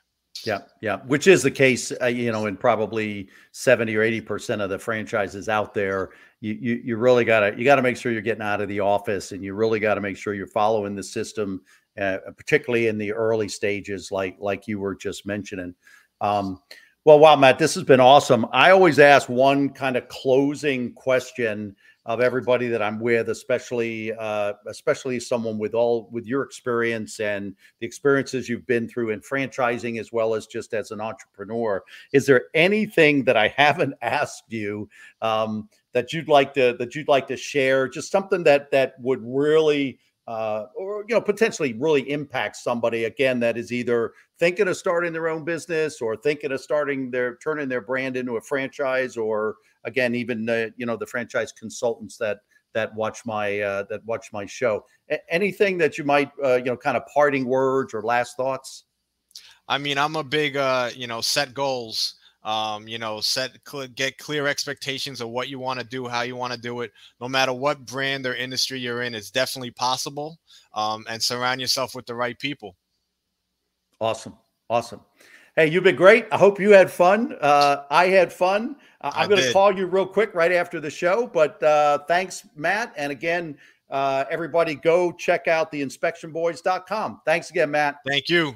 Yeah, 0.45 0.59
yeah, 0.81 0.97
which 1.07 1.27
is 1.27 1.41
the 1.41 1.51
case, 1.51 1.91
uh, 2.01 2.05
you 2.05 2.31
know, 2.31 2.45
in 2.45 2.57
probably 2.57 3.29
seventy 3.51 3.95
or 3.95 4.03
eighty 4.03 4.21
percent 4.21 4.61
of 4.61 4.69
the 4.69 4.77
franchises 4.77 5.49
out 5.49 5.73
there. 5.73 6.11
You 6.45 6.57
you, 6.61 6.81
you 6.83 6.97
really 6.97 7.25
got 7.25 7.39
to 7.39 7.57
you 7.57 7.65
got 7.65 7.77
to 7.77 7.81
make 7.81 7.97
sure 7.97 8.11
you're 8.11 8.21
getting 8.21 8.43
out 8.43 8.61
of 8.61 8.69
the 8.69 8.79
office, 8.79 9.31
and 9.31 9.43
you 9.43 9.55
really 9.55 9.79
got 9.79 9.95
to 9.95 10.01
make 10.01 10.15
sure 10.15 10.35
you're 10.35 10.45
following 10.45 10.95
the 10.95 11.01
system, 11.01 11.61
uh, 11.99 12.17
particularly 12.37 12.85
in 12.85 12.99
the 12.99 13.11
early 13.11 13.47
stages, 13.49 14.11
like 14.11 14.37
like 14.39 14.67
you 14.67 14.79
were 14.79 14.93
just 14.93 15.25
mentioning. 15.25 15.73
Um, 16.21 16.61
well, 17.03 17.17
wow, 17.17 17.35
Matt, 17.35 17.57
this 17.57 17.73
has 17.73 17.83
been 17.83 17.99
awesome. 17.99 18.45
I 18.51 18.69
always 18.69 18.99
ask 18.99 19.27
one 19.27 19.69
kind 19.69 19.97
of 19.97 20.07
closing 20.07 20.93
question 20.93 21.75
of 22.05 22.21
everybody 22.21 22.67
that 22.67 22.81
I'm 22.81 22.99
with, 22.99 23.29
especially 23.29 24.13
uh, 24.13 24.53
especially 24.67 25.19
someone 25.19 25.57
with 25.57 25.73
all 25.73 26.07
with 26.11 26.27
your 26.27 26.43
experience 26.43 27.19
and 27.19 27.55
the 27.79 27.85
experiences 27.87 28.47
you've 28.47 28.67
been 28.67 28.87
through 28.87 29.09
in 29.09 29.21
franchising 29.21 29.99
as 29.99 30.11
well 30.11 30.35
as 30.35 30.45
just 30.45 30.73
as 30.73 30.91
an 30.91 31.01
entrepreneur. 31.01 31.83
Is 32.13 32.25
there 32.25 32.43
anything 32.53 33.23
that 33.23 33.37
I 33.37 33.47
haven't 33.57 33.95
asked 34.01 34.45
you 34.49 34.87
um, 35.21 35.67
that 35.93 36.13
you'd 36.13 36.29
like 36.29 36.53
to 36.53 36.75
that 36.77 36.93
you'd 36.95 37.07
like 37.07 37.27
to 37.27 37.37
share? 37.37 37.87
Just 37.87 38.11
something 38.11 38.43
that 38.43 38.69
that 38.71 38.95
would 38.99 39.21
really 39.23 39.99
uh, 40.27 40.65
or 40.75 41.05
you 41.07 41.13
know 41.13 41.21
potentially 41.21 41.73
really 41.73 42.09
impact 42.09 42.55
somebody 42.55 43.05
again 43.05 43.39
that 43.39 43.57
is 43.57 43.71
either 43.71 44.13
thinking 44.39 44.67
of 44.67 44.75
starting 44.75 45.13
their 45.13 45.27
own 45.27 45.43
business 45.43 46.01
or 46.01 46.15
thinking 46.15 46.51
of 46.51 46.59
starting 46.59 47.11
their 47.11 47.35
turning 47.37 47.69
their 47.69 47.81
brand 47.81 48.17
into 48.17 48.37
a 48.37 48.41
franchise 48.41 49.17
or 49.17 49.55
again 49.85 50.15
even 50.15 50.47
uh, 50.49 50.67
you 50.77 50.85
know 50.85 50.97
the 50.97 51.05
franchise 51.05 51.51
consultants 51.51 52.17
that 52.17 52.39
that 52.73 52.93
watch 52.93 53.25
my 53.25 53.59
uh, 53.61 53.83
that 53.89 54.03
watch 54.05 54.31
my 54.33 54.45
show 54.45 54.83
a- 55.09 55.33
anything 55.33 55.77
that 55.77 55.97
you 55.97 56.03
might 56.03 56.31
uh, 56.43 56.55
you 56.55 56.65
know 56.65 56.77
kind 56.77 56.97
of 56.97 57.03
parting 57.13 57.45
words 57.45 57.93
or 57.93 58.01
last 58.01 58.35
thoughts 58.35 58.85
i 59.67 59.77
mean 59.77 59.97
i'm 59.97 60.15
a 60.15 60.23
big 60.23 60.57
uh 60.57 60.89
you 60.95 61.07
know 61.07 61.21
set 61.21 61.53
goals 61.53 62.15
um, 62.45 62.87
you 62.87 62.99
know, 62.99 63.21
set 63.21 63.57
cl- 63.67 63.87
get 63.87 64.19
clear 64.19 64.45
expectations 64.45 65.19
of 65.19 65.29
what 65.29 65.49
you 65.49 65.57
want 65.57 65.79
to 65.79 65.85
do, 65.85 66.07
how 66.07 66.21
you 66.21 66.35
want 66.35 66.53
to 66.53 66.59
do 66.59 66.81
it. 66.81 66.91
No 67.19 67.27
matter 67.27 67.51
what 67.51 67.87
brand 67.87 68.27
or 68.27 68.35
industry 68.35 68.79
you're 68.79 69.01
in, 69.01 69.15
it's 69.15 69.31
definitely 69.31 69.71
possible. 69.71 70.37
Um, 70.75 71.05
and 71.09 71.21
surround 71.21 71.59
yourself 71.59 71.95
with 71.95 72.05
the 72.05 72.13
right 72.13 72.37
people. 72.37 72.75
Awesome, 73.99 74.37
awesome. 74.69 75.01
Hey, 75.55 75.67
you've 75.67 75.83
been 75.83 75.95
great. 75.95 76.27
I 76.31 76.37
hope 76.37 76.59
you 76.59 76.71
had 76.71 76.91
fun. 76.91 77.35
Uh, 77.41 77.83
I 77.89 78.07
had 78.07 78.31
fun. 78.31 78.75
Uh, 79.05 79.11
I'm 79.13 79.29
going 79.29 79.39
to 79.39 79.53
call 79.53 79.77
you 79.77 79.85
real 79.85 80.07
quick 80.07 80.33
right 80.33 80.51
after 80.51 80.79
the 80.79 80.89
show, 80.89 81.27
but 81.27 81.61
uh, 81.61 81.99
thanks, 82.07 82.47
Matt. 82.55 82.91
And 82.97 83.11
again, 83.11 83.55
uh, 83.91 84.25
everybody 84.31 84.73
go 84.73 85.11
check 85.11 85.47
out 85.47 85.71
the 85.71 85.79
inspectionboys.com. 85.83 87.21
Thanks 87.23 87.51
again, 87.51 87.69
Matt. 87.69 87.97
Thank 88.07 88.29
you. 88.29 88.55